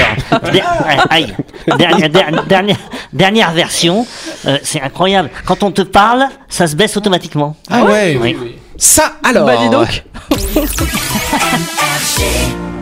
Der- 0.52 1.06
aïe, 1.10 1.34
dernière, 1.78 2.10
dernière, 2.10 2.46
dernière, 2.46 2.78
dernière 3.14 3.52
version, 3.52 4.06
euh, 4.46 4.58
c'est 4.64 4.82
incroyable. 4.82 5.30
Quand 5.46 5.64
on 5.64 5.72
te 5.72 5.82
parle, 5.82 6.26
ça 6.50 6.68
se 6.68 6.76
baisse 6.76 6.98
automatiquement. 6.98 7.56
Ah 7.70 7.84
ouais. 7.86 8.18
Oui. 8.22 8.36
Ça 8.78 9.14
alors. 9.24 9.46
Bah 9.46 9.56
dis 9.58 9.70
donc. 9.70 10.04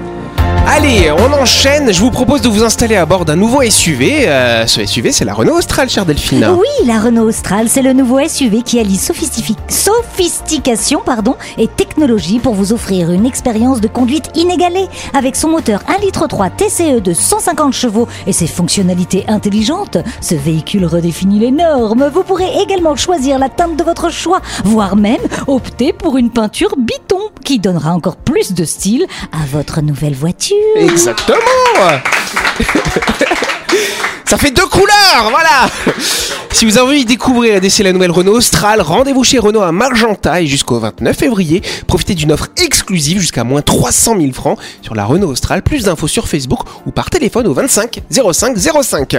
Allez, 0.65 1.11
on 1.11 1.33
enchaîne. 1.33 1.93
Je 1.93 1.99
vous 1.99 2.09
propose 2.09 2.41
de 2.41 2.49
vous 2.49 2.63
installer 2.63 2.95
à 2.95 3.05
bord 3.05 3.25
d'un 3.25 3.35
nouveau 3.35 3.61
SUV. 3.61 4.27
Euh, 4.27 4.65
ce 4.65 4.85
SUV, 4.85 5.11
c'est 5.11 5.25
la 5.25 5.33
Renault 5.33 5.57
Austral, 5.57 5.89
chère 5.89 6.05
Delphine. 6.05 6.47
Oui, 6.57 6.87
la 6.87 6.99
Renault 6.99 7.27
Austral, 7.27 7.69
c'est 7.69 7.81
le 7.81 7.93
nouveau 7.93 8.19
SUV 8.27 8.63
qui 8.63 8.79
allie 8.79 8.97
sophistication 8.97 11.01
et 11.57 11.67
technologie 11.67 12.39
pour 12.39 12.53
vous 12.53 12.73
offrir 12.73 13.11
une 13.11 13.25
expérience 13.25 13.81
de 13.81 13.87
conduite 13.87 14.31
inégalée. 14.35 14.87
Avec 15.13 15.35
son 15.35 15.49
moteur 15.49 15.81
1,3 15.81 16.01
litre 16.01 16.27
TCE 16.57 17.01
de 17.01 17.13
150 17.13 17.73
chevaux 17.73 18.07
et 18.25 18.33
ses 18.33 18.47
fonctionnalités 18.47 19.25
intelligentes, 19.27 19.97
ce 20.21 20.35
véhicule 20.35 20.85
redéfinit 20.85 21.39
les 21.39 21.51
normes. 21.51 22.09
Vous 22.13 22.23
pourrez 22.23 22.51
également 22.61 22.95
choisir 22.95 23.37
la 23.37 23.49
teinte 23.49 23.77
de 23.77 23.83
votre 23.83 24.09
choix, 24.09 24.41
voire 24.63 24.95
même 24.95 25.21
opter 25.47 25.93
pour 25.93 26.17
une 26.17 26.31
peinture 26.31 26.75
biton 26.77 27.19
qui 27.43 27.59
donnera 27.59 27.93
encore 27.93 28.15
plus 28.15 28.53
de 28.53 28.63
style 28.63 29.05
à 29.31 29.45
votre 29.51 29.81
nouvelle 29.81 30.15
voiture. 30.15 30.42
Exactement. 30.77 31.39
Ça 34.25 34.37
fait 34.37 34.51
deux 34.51 34.65
couleurs, 34.65 35.29
voilà 35.29 35.67
Si 36.51 36.65
vous 36.65 36.77
avez 36.77 36.87
envie 36.87 37.03
de 37.03 37.09
découvrir 37.09 37.55
et 37.55 37.59
d'essayer 37.59 37.83
la 37.83 37.93
nouvelle 37.93 38.11
Renault 38.11 38.37
Austral, 38.37 38.81
rendez-vous 38.81 39.23
chez 39.23 39.37
Renault 39.37 39.61
à 39.61 39.71
Margenta 39.71 40.41
et 40.41 40.47
jusqu'au 40.47 40.79
29 40.79 41.15
février. 41.15 41.61
Profitez 41.87 42.15
d'une 42.15 42.31
offre 42.31 42.47
exclusive 42.57 43.19
jusqu'à 43.19 43.43
moins 43.43 43.61
300 43.61 44.15
000 44.19 44.31
francs 44.33 44.57
sur 44.81 44.95
la 44.95 45.05
Renault 45.05 45.29
Austral. 45.29 45.61
Plus 45.61 45.83
d'infos 45.83 46.07
sur 46.07 46.27
Facebook 46.27 46.61
ou 46.85 46.91
par 46.91 47.09
téléphone 47.09 47.47
au 47.47 47.53
25 47.53 48.01
05 48.09 48.57
05. 48.57 49.17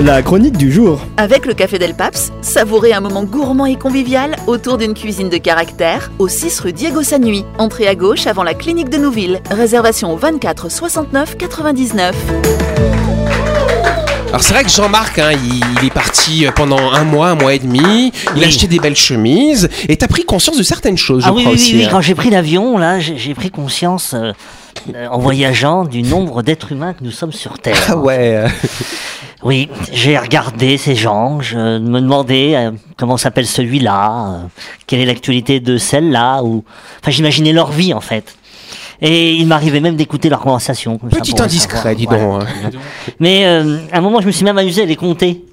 La 0.00 0.22
chronique 0.22 0.56
du 0.56 0.70
jour. 0.70 1.00
Avec 1.16 1.46
le 1.46 1.54
Café 1.54 1.78
Del 1.78 1.94
Paps, 1.94 2.30
savourez 2.42 2.92
un 2.92 3.00
moment 3.00 3.24
gourmand 3.24 3.66
et 3.66 3.76
convivial 3.76 4.36
autour 4.46 4.76
d'une 4.78 4.94
cuisine 4.94 5.28
de 5.30 5.38
caractère 5.38 6.10
au 6.18 6.28
6 6.28 6.60
rue 6.60 6.72
Diego 6.72 7.02
Sanui. 7.02 7.44
Entrée 7.58 7.88
à 7.88 7.94
gauche 7.94 8.26
avant 8.26 8.42
la 8.42 8.54
clinique 8.54 8.90
de 8.90 8.98
Nouville. 8.98 9.40
Réservation 9.50 10.12
au 10.12 10.16
24 10.16 10.70
69 10.70 11.36
99. 11.38 12.14
Alors 14.28 14.42
c'est 14.42 14.52
vrai 14.52 14.64
que 14.64 14.70
Jean-Marc, 14.70 15.18
hein, 15.18 15.30
il, 15.32 15.62
il 15.80 15.86
est 15.86 15.90
parti 15.92 16.44
pendant 16.54 16.92
un 16.92 17.04
mois, 17.04 17.28
un 17.30 17.34
mois 17.36 17.54
et 17.54 17.58
demi. 17.58 17.80
Il 17.82 18.30
a 18.32 18.34
Oui. 18.34 18.44
acheté 18.44 18.66
des 18.66 18.78
belles 18.78 18.96
chemises 18.96 19.68
et 19.88 19.96
t'as 19.96 20.08
pris 20.08 20.24
conscience 20.24 20.58
de 20.58 20.62
certaines 20.62 20.98
choses, 20.98 21.22
je 21.24 21.28
Ah 21.28 21.32
oui, 21.32 21.42
crois 21.42 21.52
oui, 21.54 21.58
aussi. 21.58 21.72
oui, 21.72 21.78
oui, 21.80 21.84
hein. 21.86 21.88
quand 21.90 22.00
j'ai 22.02 22.14
pris 22.14 22.28
l'avion, 22.30 22.76
là, 22.76 23.00
j'ai 23.00 23.16
j'ai 23.16 23.34
pris 23.34 23.50
conscience, 23.50 24.12
euh, 24.14 24.32
euh, 24.94 25.06
en 25.10 25.18
voyageant, 25.18 25.84
du 25.84 26.02
nombre 26.02 26.42
d'êtres 26.42 26.72
humains 26.72 26.92
que 26.92 27.02
nous 27.02 27.12
sommes 27.12 27.32
sur 27.32 27.58
Terre. 27.58 27.78
Ah 27.88 27.96
ouais. 27.96 28.44
Oui, 29.46 29.68
j'ai 29.92 30.18
regardé 30.18 30.76
ces 30.76 30.96
gens, 30.96 31.40
je 31.40 31.78
me 31.78 32.00
demandais 32.00 32.56
euh, 32.56 32.72
comment 32.96 33.16
s'appelle 33.16 33.46
celui-là, 33.46 34.10
euh, 34.28 34.38
quelle 34.88 34.98
est 35.00 35.04
l'actualité 35.06 35.60
de 35.60 35.78
celle-là, 35.78 36.42
ou 36.42 36.64
enfin 37.00 37.12
j'imaginais 37.12 37.52
leur 37.52 37.70
vie 37.70 37.94
en 37.94 38.00
fait. 38.00 38.34
Et 39.00 39.34
il 39.34 39.46
m'arrivait 39.46 39.78
même 39.80 39.94
d'écouter 39.94 40.28
leurs 40.28 40.40
conversations. 40.40 40.98
comme 40.98 41.10
Petit 41.10 41.40
indiscret, 41.40 41.94
dis 41.94 42.06
Voilà. 42.06 42.24
donc. 42.24 42.42
hein. 42.42 42.70
Mais 43.20 43.44
euh, 43.46 43.78
à 43.92 43.98
un 43.98 44.00
moment, 44.00 44.20
je 44.20 44.26
me 44.26 44.32
suis 44.32 44.44
même 44.44 44.58
amusé 44.58 44.82
à 44.82 44.86
les 44.86 44.96
compter. 44.96 45.44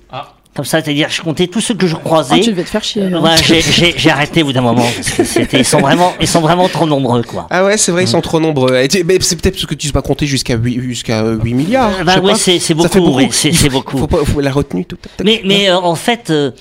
Comme 0.55 0.65
ça, 0.65 0.83
c'est-à-dire, 0.83 1.07
je 1.09 1.21
comptais 1.23 1.47
tous 1.47 1.61
ceux 1.61 1.73
que 1.73 1.87
je 1.87 1.95
Oh, 1.95 1.99
croisais. 2.03 2.39
tu 2.39 2.51
devais 2.51 2.63
te 2.63 2.69
faire 2.69 2.83
chier. 2.83 3.09
là. 3.09 3.19
Ouais, 3.19 3.31
j'ai- 3.43 3.61
j'ai 3.61 3.93
j'ai 3.97 4.09
arrêté 4.11 4.43
au 4.43 4.45
bout 4.45 4.53
d'un 4.53 4.61
moment 4.61 4.85
parce 4.95 5.09
que 5.09 5.23
c'était 5.23 5.59
ils 5.59 5.65
sont 5.65 5.79
vraiment 5.79 6.13
ils 6.21 6.27
sont 6.27 6.41
vraiment 6.41 6.69
trop 6.69 6.85
nombreux 6.85 7.23
quoi. 7.23 7.47
Ah 7.49 7.65
ouais, 7.65 7.77
c'est 7.77 7.91
vrai, 7.91 8.03
ils 8.03 8.07
sont 8.07 8.21
trop 8.21 8.39
nombreux. 8.39 8.69
C'est 8.91 9.03
peut-être 9.03 9.51
parce 9.55 9.65
que 9.65 9.73
tu 9.73 9.87
sais 9.87 9.93
pas 9.93 10.03
compter 10.03 10.27
jusqu'à 10.27 10.55
8, 10.55 10.79
jusqu'à 10.81 11.23
8 11.23 11.53
milliards. 11.55 11.89
Euh, 11.89 11.99
je 11.99 12.03
bah 12.03 12.13
sais 12.13 12.19
ouais, 12.19 12.35
c'est 12.35 12.59
c'est 12.59 12.79
Ça 12.79 12.87
fait 12.89 12.99
beaucoup, 12.99 13.17
oui, 13.17 13.29
c'est 13.31 13.51
c'est 13.51 13.69
beaucoup. 13.69 13.97
Faut 13.97 14.07
pas 14.07 14.23
faut 14.25 14.41
la 14.41 14.51
retenue. 14.51 14.85
tout, 14.85 14.95
tac. 14.97 15.11
Mais, 15.25 15.41
mais 15.43 15.69
euh, 15.69 15.77
en 15.79 15.95
fait, 15.95 16.29
euh, 16.29 16.51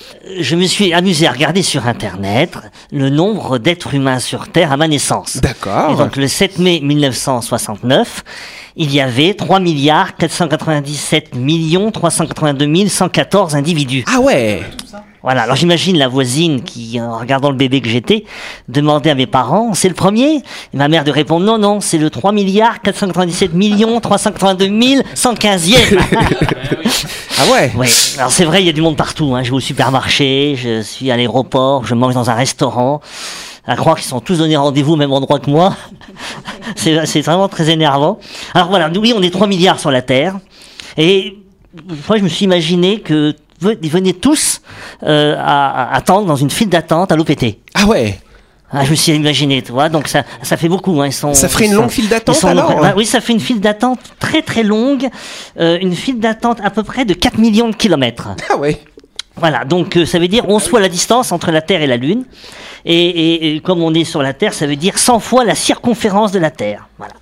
je 0.40 0.56
me 0.56 0.64
suis 0.64 0.94
amusé 0.94 1.26
à 1.26 1.32
regarder 1.32 1.62
sur 1.62 1.86
Internet 1.86 2.54
le 2.92 3.10
nombre 3.10 3.58
d'êtres 3.58 3.94
humains 3.94 4.20
sur 4.20 4.48
Terre 4.48 4.72
à 4.72 4.76
ma 4.78 4.88
naissance. 4.88 5.36
Et 5.36 5.40
D'accord. 5.40 5.96
donc 5.96 6.16
le 6.16 6.28
7 6.28 6.58
mai 6.58 6.80
1969, 6.82 8.24
il 8.76 8.92
y 8.92 9.00
avait 9.00 9.34
3 9.34 9.60
milliards 9.60 10.16
497 10.16 11.34
millions 11.34 11.90
382 11.90 12.88
114 12.88 13.54
individus. 13.54 14.04
Ah 14.06 14.20
ouais. 14.20 14.62
Voilà, 15.22 15.42
alors 15.42 15.54
j'imagine 15.54 15.98
la 15.98 16.08
voisine 16.08 16.62
qui, 16.64 17.00
en 17.00 17.16
regardant 17.16 17.50
le 17.50 17.56
bébé 17.56 17.80
que 17.80 17.88
j'étais, 17.88 18.24
demandait 18.68 19.10
à 19.10 19.14
mes 19.14 19.26
parents, 19.26 19.72
c'est 19.72 19.88
le 19.88 19.94
premier? 19.94 20.42
Et 20.74 20.76
ma 20.76 20.88
mère 20.88 21.04
de 21.04 21.12
répondre, 21.12 21.46
non, 21.46 21.58
non, 21.58 21.80
c'est 21.80 21.98
le 21.98 22.10
3 22.10 22.32
milliards 22.32 22.80
497 22.82 23.54
millions 23.54 24.00
382 24.00 24.66
115e 24.66 25.76
Ah 27.38 27.52
ouais. 27.52 27.72
Oui, 27.76 27.88
alors 28.18 28.32
c'est 28.32 28.44
vrai, 28.44 28.62
il 28.62 28.66
y 28.66 28.68
a 28.68 28.72
du 28.72 28.82
monde 28.82 28.96
partout. 28.96 29.34
Hein. 29.34 29.42
Je 29.44 29.50
vais 29.50 29.56
au 29.56 29.60
supermarché, 29.60 30.56
je 30.56 30.82
suis 30.82 31.10
à 31.10 31.16
l'aéroport, 31.16 31.84
je 31.84 31.94
mange 31.94 32.14
dans 32.14 32.28
un 32.28 32.34
restaurant. 32.34 33.00
À 33.66 33.76
croire 33.76 33.96
qu'ils 33.96 34.06
sont 34.08 34.20
tous 34.20 34.38
donnés 34.38 34.56
rendez-vous 34.56 34.94
au 34.94 34.96
même 34.96 35.12
endroit 35.12 35.38
que 35.38 35.48
moi. 35.50 35.76
c'est 36.76 37.20
vraiment 37.20 37.48
très 37.48 37.70
énervant. 37.70 38.18
Alors 38.54 38.68
voilà, 38.68 38.90
oui, 38.96 39.12
on 39.16 39.22
est 39.22 39.30
3 39.30 39.46
milliards 39.46 39.78
sur 39.78 39.90
la 39.90 40.02
Terre. 40.02 40.38
Et 40.96 41.38
moi, 42.08 42.18
je 42.18 42.22
me 42.22 42.28
suis 42.28 42.44
imaginé 42.44 43.00
que 43.00 43.34
ils 43.82 43.90
venaient 43.90 44.12
tous 44.14 44.60
euh, 45.04 45.36
à, 45.38 45.90
à 45.92 45.96
attendre 45.96 46.26
dans 46.26 46.34
une 46.36 46.50
file 46.50 46.68
d'attente 46.68 47.12
à 47.12 47.16
l'OPT. 47.16 47.58
Ah 47.74 47.86
ouais. 47.86 48.18
Ah, 48.74 48.84
je 48.84 48.90
me 48.90 48.96
suis 48.96 49.12
imaginé, 49.12 49.60
tu 49.60 49.70
vois, 49.70 49.90
donc 49.90 50.08
ça, 50.08 50.22
ça 50.42 50.56
fait 50.56 50.68
beaucoup. 50.68 50.98
Hein. 51.02 51.06
Ils 51.08 51.12
sont, 51.12 51.34
Ça 51.34 51.46
ferait 51.46 51.66
une 51.66 51.72
sont- 51.72 51.82
longue 51.82 51.90
file 51.90 52.08
d'attente 52.08 52.42
alors 52.44 52.74
bah 52.80 52.94
Oui, 52.96 53.04
ça 53.04 53.20
fait 53.20 53.34
une 53.34 53.40
file 53.40 53.60
d'attente 53.60 54.00
très 54.18 54.40
très 54.40 54.62
longue, 54.62 55.08
euh, 55.60 55.78
une 55.80 55.94
file 55.94 56.18
d'attente 56.18 56.58
à 56.64 56.70
peu 56.70 56.82
près 56.82 57.04
de 57.04 57.12
4 57.12 57.36
millions 57.38 57.68
de 57.68 57.76
kilomètres. 57.76 58.30
Ah 58.50 58.56
ouais. 58.56 58.80
Voilà, 59.42 59.64
donc 59.64 59.96
euh, 59.96 60.06
ça 60.06 60.20
veut 60.20 60.28
dire 60.28 60.48
11 60.48 60.68
fois 60.68 60.78
la 60.80 60.88
distance 60.88 61.32
entre 61.32 61.50
la 61.50 61.60
Terre 61.60 61.82
et 61.82 61.88
la 61.88 61.96
Lune. 61.96 62.24
Et, 62.84 62.94
et- 62.94 63.56
et 63.56 63.60
comme 63.60 63.82
on 63.82 63.92
est 63.92 64.04
sur 64.04 64.22
la 64.22 64.32
Terre, 64.32 64.54
ça 64.54 64.66
veut 64.68 64.76
dire 64.76 64.98
100 64.98 65.18
fois 65.18 65.44
la 65.44 65.56
circonférence 65.56 66.30
de 66.30 66.38
la 66.38 66.50
Terre. 66.50 66.86
Voilà. 66.98 67.14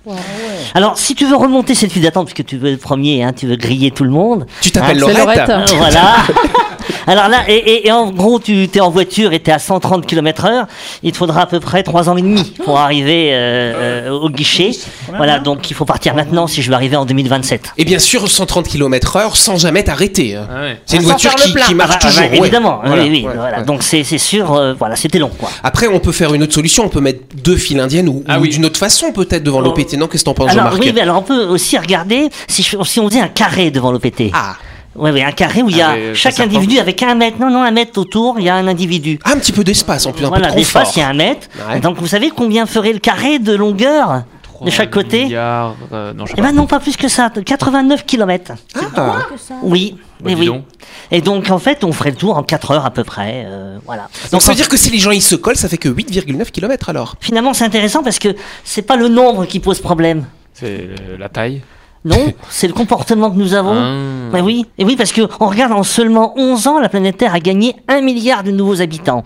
Alors, 0.75 0.97
si 0.99 1.15
tu 1.15 1.25
veux 1.25 1.35
remonter 1.35 1.73
cette 1.75 1.91
file 1.91 2.03
d'attente, 2.03 2.27
puisque 2.31 2.47
tu 2.47 2.57
veux 2.57 2.73
être 2.73 2.79
premier, 2.81 3.23
hein, 3.23 3.33
tu 3.33 3.47
veux 3.47 3.55
griller 3.55 3.89
tout 3.91 4.03
le 4.03 4.11
monde. 4.11 4.45
Tu 4.61 4.69
t'appelles 4.71 5.03
hein, 5.03 5.07
Laurette. 5.17 5.51
voilà. 5.77 6.15
Alors 7.07 7.27
là, 7.29 7.43
et, 7.47 7.55
et- 7.55 7.87
et 7.87 7.91
en 7.91 8.11
gros, 8.11 8.39
tu 8.39 8.63
es 8.73 8.79
en 8.79 8.89
voiture 8.89 9.33
et 9.33 9.39
tu 9.39 9.49
es 9.49 9.53
à 9.53 9.59
130 9.59 10.05
km 10.05 10.45
heure, 10.45 10.67
il 11.03 11.11
te 11.11 11.17
faudra 11.17 11.41
à 11.41 11.45
peu 11.45 11.59
près 11.59 11.83
3 11.83 12.09
ans 12.09 12.17
et 12.17 12.21
demi 12.21 12.43
pour 12.63 12.79
arriver 12.79 13.29
euh, 13.33 14.07
euh, 14.07 14.09
au 14.11 14.29
guichet. 14.29 14.71
Voilà, 15.15 15.39
donc 15.39 15.69
il 15.69 15.73
faut 15.75 15.85
partir 15.85 16.15
maintenant 16.15 16.47
si 16.47 16.61
je 16.61 16.69
veux 16.69 16.75
arriver 16.75 16.95
en 16.95 17.05
2027. 17.05 17.71
Et 17.77 17.85
bien 17.85 17.99
sûr, 17.99 18.27
130 18.29 18.67
km 18.67 19.15
heure 19.17 19.37
sans 19.37 19.57
jamais 19.57 19.83
t'arrêter. 19.83 20.35
hein. 20.35 20.47
Ah 20.51 20.61
ouais. 20.61 20.81
C'est 20.85 20.97
une 20.97 21.03
voiture 21.03 21.33
qui, 21.35 21.73
marche 21.75 21.91
Ah 21.93 21.97
bah, 21.97 21.99
toujours. 22.09 22.21
bah, 22.23 22.29
ouais. 22.31 22.37
Évidemment, 22.37 22.81
Voilà, 22.85 23.03
oui, 23.03 23.09
oui, 23.11 23.25
ouais, 23.27 23.33
voilà. 23.35 23.59
ouais. 23.59 23.65
Donc 23.65 23.83
c'est 23.83 24.03
sûr, 24.03 24.53
euh, 24.53 24.73
voilà, 24.77 24.95
c'était 24.95 25.19
long, 25.19 25.31
quoi. 25.37 25.49
Après, 25.63 25.87
on 25.87 25.99
peut 25.99 26.11
faire 26.11 26.33
une 26.33 26.43
autre 26.43 26.53
solution. 26.53 26.85
On 26.85 26.89
peut 26.89 27.01
mettre 27.01 27.21
deux 27.43 27.55
files 27.57 27.79
indiennes 27.79 28.09
ou, 28.09 28.23
Ah 28.27 28.37
ou 28.39 28.43
oui. 28.43 28.49
d'une 28.49 28.65
autre 28.65 28.77
façon, 28.79 29.11
peut-être, 29.11 29.43
devant 29.43 29.59
Oh. 29.59 29.63
l'OPT. 29.63 29.93
Non, 29.97 30.07
qu'est-ce 30.07 30.23
que 30.23 30.29
t'en 30.29 30.33
penses, 30.33 30.51
Jean-Marc 30.53 30.77
oui, 30.79 30.91
mais 30.93 31.01
alors 31.01 31.17
on 31.17 31.21
peut 31.23 31.45
aussi 31.45 31.77
regarder 31.77 32.29
si, 32.47 32.63
je- 32.63 32.77
si 32.83 32.99
on 32.99 33.07
faisait 33.09 33.21
un 33.21 33.27
carré 33.27 33.71
devant 33.71 33.91
l'OPT. 33.91 34.31
Ah. 34.33 34.55
Oui, 34.95 35.09
oui, 35.11 35.23
un 35.23 35.31
carré 35.31 35.61
où 35.61 35.69
il 35.69 35.77
y 35.77 35.81
a 35.81 35.91
Ah, 35.91 36.13
chaque 36.13 36.39
individu 36.39 36.77
avec 36.79 37.01
un 37.01 37.15
mètre, 37.15 37.39
non, 37.39 37.49
non, 37.49 37.63
un 37.63 37.71
mètre 37.71 37.97
autour, 37.99 38.39
il 38.39 38.45
y 38.45 38.49
a 38.49 38.55
un 38.55 38.67
individu. 38.67 39.19
Ah, 39.23 39.31
un 39.31 39.37
petit 39.37 39.53
peu 39.53 39.63
d'espace, 39.63 40.05
en 40.05 40.11
plus, 40.11 40.25
un 40.25 40.29
voilà, 40.29 40.49
peu 40.49 40.55
de 40.55 40.59
confort. 40.59 40.81
l'espace, 40.81 40.95
il 40.97 40.99
y 40.99 41.03
a 41.03 41.07
un 41.07 41.13
mètre. 41.13 41.47
Ouais. 41.69 41.79
Donc 41.79 41.97
vous 41.97 42.07
savez 42.07 42.29
combien 42.29 42.65
ferait 42.65 42.91
le 42.93 42.99
carré 42.99 43.39
de 43.39 43.53
longueur 43.53 44.23
de 44.61 44.69
chaque 44.69 44.91
côté 44.91 45.23
Milliards, 45.23 45.75
euh, 45.91 46.13
non, 46.13 46.25
je 46.25 46.31
sais 46.31 46.35
Eh 46.37 46.41
pas. 46.41 46.49
ben 46.49 46.55
non, 46.55 46.67
pas 46.67 46.79
plus 46.79 46.95
que 46.97 47.07
ça, 47.07 47.31
89 47.31 48.05
km. 48.05 48.51
Ah. 48.95 49.19
Oui, 49.63 49.95
Bah, 50.19 50.29
dis 50.29 50.35
oui. 50.35 50.45
donc. 50.45 50.63
Et 51.09 51.21
donc 51.21 51.49
en 51.49 51.57
fait, 51.57 51.83
on 51.83 51.91
ferait 51.93 52.11
le 52.11 52.17
tour 52.17 52.37
en 52.37 52.43
4 52.43 52.71
heures 52.71 52.85
à 52.85 52.91
peu 52.91 53.03
près. 53.03 53.45
euh, 53.47 53.79
voilà. 53.85 54.07
Donc, 54.31 54.41
ça 54.41 54.49
en- 54.49 54.51
veut 54.51 54.55
dire 54.57 54.69
que 54.69 54.77
si 54.77 54.91
les 54.91 54.99
gens 54.99 55.11
ils 55.11 55.21
se 55.21 55.35
collent, 55.35 55.55
ça 55.55 55.67
fait 55.69 55.77
que 55.77 55.89
8,9 55.89 56.51
km 56.51 56.89
alors. 56.89 57.15
finalement, 57.21 57.53
c'est 57.53 57.63
intéressant 57.65 58.03
parce 58.03 58.19
que 58.19 58.35
c'est 58.63 58.81
pas 58.83 58.97
le 58.97 59.07
nombre 59.07 59.45
qui 59.45 59.59
pose 59.59 59.79
problème. 59.79 60.25
C'est 60.53 60.89
la 61.17 61.29
taille. 61.29 61.61
Non, 62.05 62.33
c'est 62.49 62.67
le 62.67 62.73
comportement 62.73 63.31
que 63.31 63.37
nous 63.37 63.53
avons. 63.53 63.75
Ah. 63.75 64.31
Ben 64.31 64.43
oui, 64.43 64.65
et 64.77 64.85
oui, 64.85 64.95
parce 64.95 65.11
que 65.11 65.21
on 65.39 65.47
regarde 65.47 65.71
en 65.71 65.83
seulement 65.83 66.33
11 66.37 66.67
ans, 66.67 66.79
la 66.79 66.89
planète 66.89 67.17
Terre 67.17 67.33
a 67.33 67.39
gagné 67.39 67.75
un 67.87 68.01
milliard 68.01 68.43
de 68.43 68.51
nouveaux 68.51 68.81
habitants. 68.81 69.23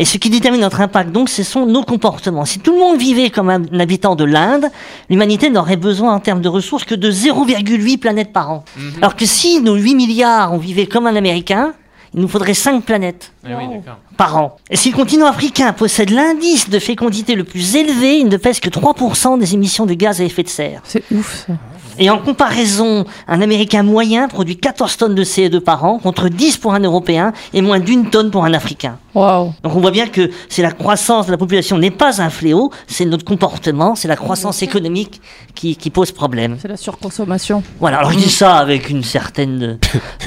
Et 0.00 0.04
ce 0.04 0.16
qui 0.16 0.30
détermine 0.30 0.60
notre 0.60 0.80
impact, 0.80 1.10
donc, 1.10 1.28
ce 1.28 1.42
sont 1.42 1.66
nos 1.66 1.82
comportements. 1.82 2.44
Si 2.44 2.60
tout 2.60 2.72
le 2.72 2.78
monde 2.78 2.98
vivait 2.98 3.30
comme 3.30 3.50
un 3.50 3.64
habitant 3.80 4.14
de 4.14 4.22
l'Inde, 4.22 4.66
l'humanité 5.10 5.50
n'aurait 5.50 5.76
besoin 5.76 6.14
en 6.14 6.20
termes 6.20 6.40
de 6.40 6.48
ressources 6.48 6.84
que 6.84 6.94
de 6.94 7.10
0,8 7.10 7.98
planètes 7.98 8.32
par 8.32 8.50
an. 8.52 8.64
Alors 8.98 9.16
que 9.16 9.26
si 9.26 9.60
nos 9.60 9.74
8 9.74 9.96
milliards, 9.96 10.52
on 10.52 10.58
vivait 10.58 10.86
comme 10.86 11.08
un 11.08 11.16
Américain, 11.16 11.72
il 12.14 12.20
nous 12.20 12.28
faudrait 12.28 12.54
5 12.54 12.84
planètes 12.84 13.32
Ah 13.50 13.58
oui, 13.58 13.80
par 14.16 14.36
an. 14.36 14.56
Et 14.70 14.76
si 14.76 14.90
le 14.90 14.96
continent 14.96 15.26
africain 15.26 15.72
possède 15.72 16.10
l'indice 16.10 16.68
de 16.68 16.78
fécondité 16.78 17.34
le 17.34 17.44
plus 17.44 17.76
élevé, 17.76 18.18
il 18.18 18.28
ne 18.28 18.36
pèse 18.36 18.60
que 18.60 18.68
3% 18.68 19.38
des 19.38 19.54
émissions 19.54 19.86
de 19.86 19.94
gaz 19.94 20.20
à 20.20 20.24
effet 20.24 20.42
de 20.42 20.48
serre. 20.48 20.80
C'est 20.84 21.04
ouf 21.12 21.46
ça. 21.46 21.54
Et 22.00 22.10
en 22.10 22.18
comparaison, 22.18 23.04
un 23.26 23.40
Américain 23.40 23.82
moyen 23.82 24.28
produit 24.28 24.56
14 24.56 24.96
tonnes 24.96 25.14
de 25.16 25.24
CO2 25.24 25.58
par 25.58 25.84
an, 25.84 25.98
contre 25.98 26.28
10 26.28 26.58
pour 26.58 26.74
un 26.74 26.80
Européen 26.80 27.32
et 27.52 27.60
moins 27.60 27.80
d'une 27.80 28.08
tonne 28.08 28.30
pour 28.30 28.44
un 28.44 28.54
Africain. 28.54 28.98
Waouh. 29.14 29.52
Donc 29.64 29.74
on 29.74 29.80
voit 29.80 29.90
bien 29.90 30.06
que 30.06 30.30
c'est 30.48 30.62
la 30.62 30.70
croissance 30.70 31.26
de 31.26 31.32
la 31.32 31.38
population 31.38 31.76
n'est 31.76 31.90
pas 31.90 32.22
un 32.22 32.30
fléau, 32.30 32.70
c'est 32.86 33.04
notre 33.04 33.24
comportement, 33.24 33.96
c'est 33.96 34.06
la 34.06 34.14
croissance 34.14 34.62
économique 34.62 35.20
qui, 35.56 35.74
qui 35.74 35.90
pose 35.90 36.12
problème. 36.12 36.56
C'est 36.60 36.68
la 36.68 36.76
surconsommation. 36.76 37.64
Voilà, 37.80 37.98
alors 37.98 38.12
je 38.12 38.18
dis 38.18 38.30
ça 38.30 38.56
avec 38.56 38.90
une 38.90 39.02
certaine 39.02 39.78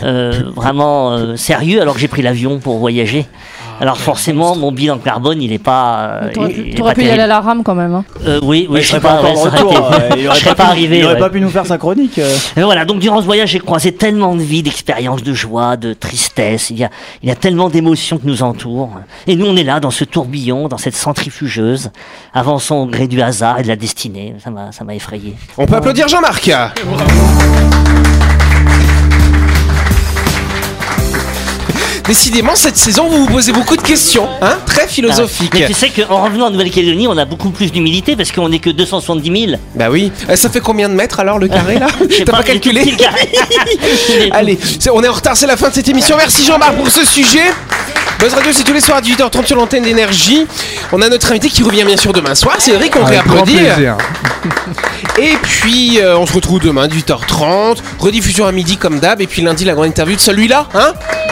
euh, 0.04 0.44
vraiment 0.56 1.12
euh, 1.14 1.38
sérieux, 1.38 1.82
alors 1.82 1.94
que 1.94 2.02
j'ai 2.02 2.10
pris 2.10 2.22
l'avion 2.22 2.60
pour 2.60 2.80
voyager. 2.80 3.11
Alors 3.80 3.98
forcément, 3.98 4.56
mon 4.56 4.72
bilan 4.72 5.00
carbone, 5.00 5.42
il 5.42 5.50
n'est 5.50 5.58
pas. 5.58 6.20
euh, 6.24 6.32
T'aurais 6.34 6.52
il- 6.52 6.76
pu, 6.94 7.04
y 7.04 7.10
aller 7.10 7.24
à 7.24 7.28
la 7.28 7.40
rame 7.42 7.64
quand 7.64 7.74
même. 7.74 7.96
hein. 7.96 8.06
Euh, 8.28 8.40
oui, 8.44 8.68
oui, 8.70 8.78
je 8.82 8.84
il 8.84 8.86
serais 8.90 9.00
pas 9.00 9.16
retour. 9.22 9.92
euh, 9.92 10.10
Il 10.18 10.30
pu- 10.56 10.62
arrivé. 10.62 11.00
Il 11.00 11.06
aurait 11.06 11.16
ouais. 11.16 11.20
pas 11.20 11.30
pu 11.32 11.42
nous 11.42 11.50
faire 11.50 11.66
sa 11.66 11.80
chronique. 11.80 12.20
euh. 12.20 12.36
Et 12.58 12.62
voilà, 12.62 12.86
donc 12.86 13.00
durant 13.00 13.20
ce 13.22 13.26
voyage, 13.26 13.50
j'ai 13.50 13.60
croisé 13.60 13.92
tellement 13.92 14.36
de 14.36 14.42
vie, 14.44 14.62
d'expériences, 14.62 15.24
de 15.24 15.34
joie, 15.34 15.78
de 15.78 15.94
tristesse. 15.94 16.70
Il 16.70 16.78
y 16.78 16.84
a, 16.84 16.92
il 17.24 17.30
y 17.30 17.32
a 17.32 17.36
tellement 17.36 17.70
d'émotions 17.70 18.20
qui 18.20 18.28
nous 18.28 18.44
entourent. 18.44 18.92
Et 19.26 19.36
nous, 19.36 19.48
on 19.48 19.56
est 19.56 19.64
là, 19.64 19.80
dans 19.80 19.90
ce 19.92 20.04
tourbillon, 20.04 20.68
dans 20.68 20.78
cette 20.78 20.96
centrifugeuse, 20.96 21.90
avançons 22.36 22.76
au 22.76 22.86
gré 22.86 23.08
du 23.08 23.20
hasard 23.24 23.60
et 23.60 23.64
de 23.64 23.68
la 23.68 23.76
destinée. 23.78 24.36
Ça 24.44 24.52
m'a, 24.52 24.72
ça 24.72 24.84
m'a 24.84 24.94
effrayé. 24.94 25.34
On 25.58 25.66
peut 25.66 25.76
applaudir 25.78 26.08
Jean-Marc. 26.08 26.52
Décidément, 32.08 32.56
cette 32.56 32.78
saison, 32.78 33.08
vous 33.08 33.26
vous 33.26 33.32
posez 33.32 33.52
beaucoup 33.54 33.78
de 33.78 33.82
questions, 33.82 34.28
hein 34.42 34.58
Très 34.66 34.88
philosophiques. 34.88 35.52
Ah, 35.54 35.58
Mais 35.62 35.68
tu 35.68 35.74
sais 35.74 35.90
qu'en 35.90 36.24
revenant 36.24 36.48
en 36.48 36.52
Nouvelle-Calédonie, 36.52 37.08
on 37.08 37.18
a 37.18 37.26
beaucoup 37.26 37.52
plus 37.52 37.72
d'humilité 37.72 38.16
parce 38.16 38.32
qu'on 38.32 38.50
n'est 38.50 38.60
que 38.60 38.70
270 38.70 39.46
000. 39.50 39.58
Bah 39.76 39.90
oui. 39.90 40.12
Euh, 40.30 40.36
Ça 40.36 40.50
fait 40.50 40.60
combien 40.60 40.90
de 40.90 40.94
mètres 40.94 41.20
alors 41.20 41.40
le 41.40 41.48
carré 41.48 41.80
là 41.80 41.88
T'as 42.26 42.32
pas, 42.32 42.44
calculé 42.44 42.82
petit, 42.82 42.92
le 42.92 42.98
carré. 42.98 43.32
Allez, 44.32 44.60
c'est- 44.80 44.90
on 44.90 45.02
est 45.04 45.08
en 45.08 45.14
retard, 45.14 45.38
c'est 45.38 45.48
la 45.48 45.58
fin 45.58 45.70
de 45.70 45.74
cette 45.76 45.88
émission. 45.90 46.18
Merci 46.18 46.44
Jean-Marc 46.46 46.76
pour 46.76 46.90
ce 46.90 47.06
sujet. 47.06 47.44
Buzz 48.20 48.34
Radio, 48.34 48.52
c'est 48.54 48.64
tous 48.64 48.74
les 48.74 48.82
soirs 48.82 48.98
à 48.98 49.02
18h30 49.02 49.48
sur 49.48 49.56
l'antenne 49.56 49.84
d'énergie. 49.84 50.46
On 50.92 51.02
a 51.02 51.10
notre 51.10 51.30
invité 51.32 51.50
qui 51.50 51.64
revient 51.64 51.84
bien 51.84 51.98
sûr 51.98 52.14
demain 52.14 52.36
soir. 52.36 52.60
Cédric, 52.60 52.96
on 52.96 53.04
réapplaudit. 53.06 53.58
Et 55.20 55.34
puis, 55.42 56.00
euh, 56.00 56.18
on 56.18 56.26
se 56.26 56.34
retrouve 56.34 56.60
demain, 56.60 56.88
18h30. 56.88 57.78
Rediffusion 58.00 58.46
à 58.46 58.52
midi 58.52 58.78
comme 58.78 59.00
d'hab. 59.00 59.22
Et 59.22 59.28
puis 59.28 59.42
lundi, 59.42 59.66
la 59.66 59.74
grande 59.74 59.88
interview 59.88 60.16
de 60.16 60.22
celui-là. 60.22 60.68
Hein? 60.74 60.94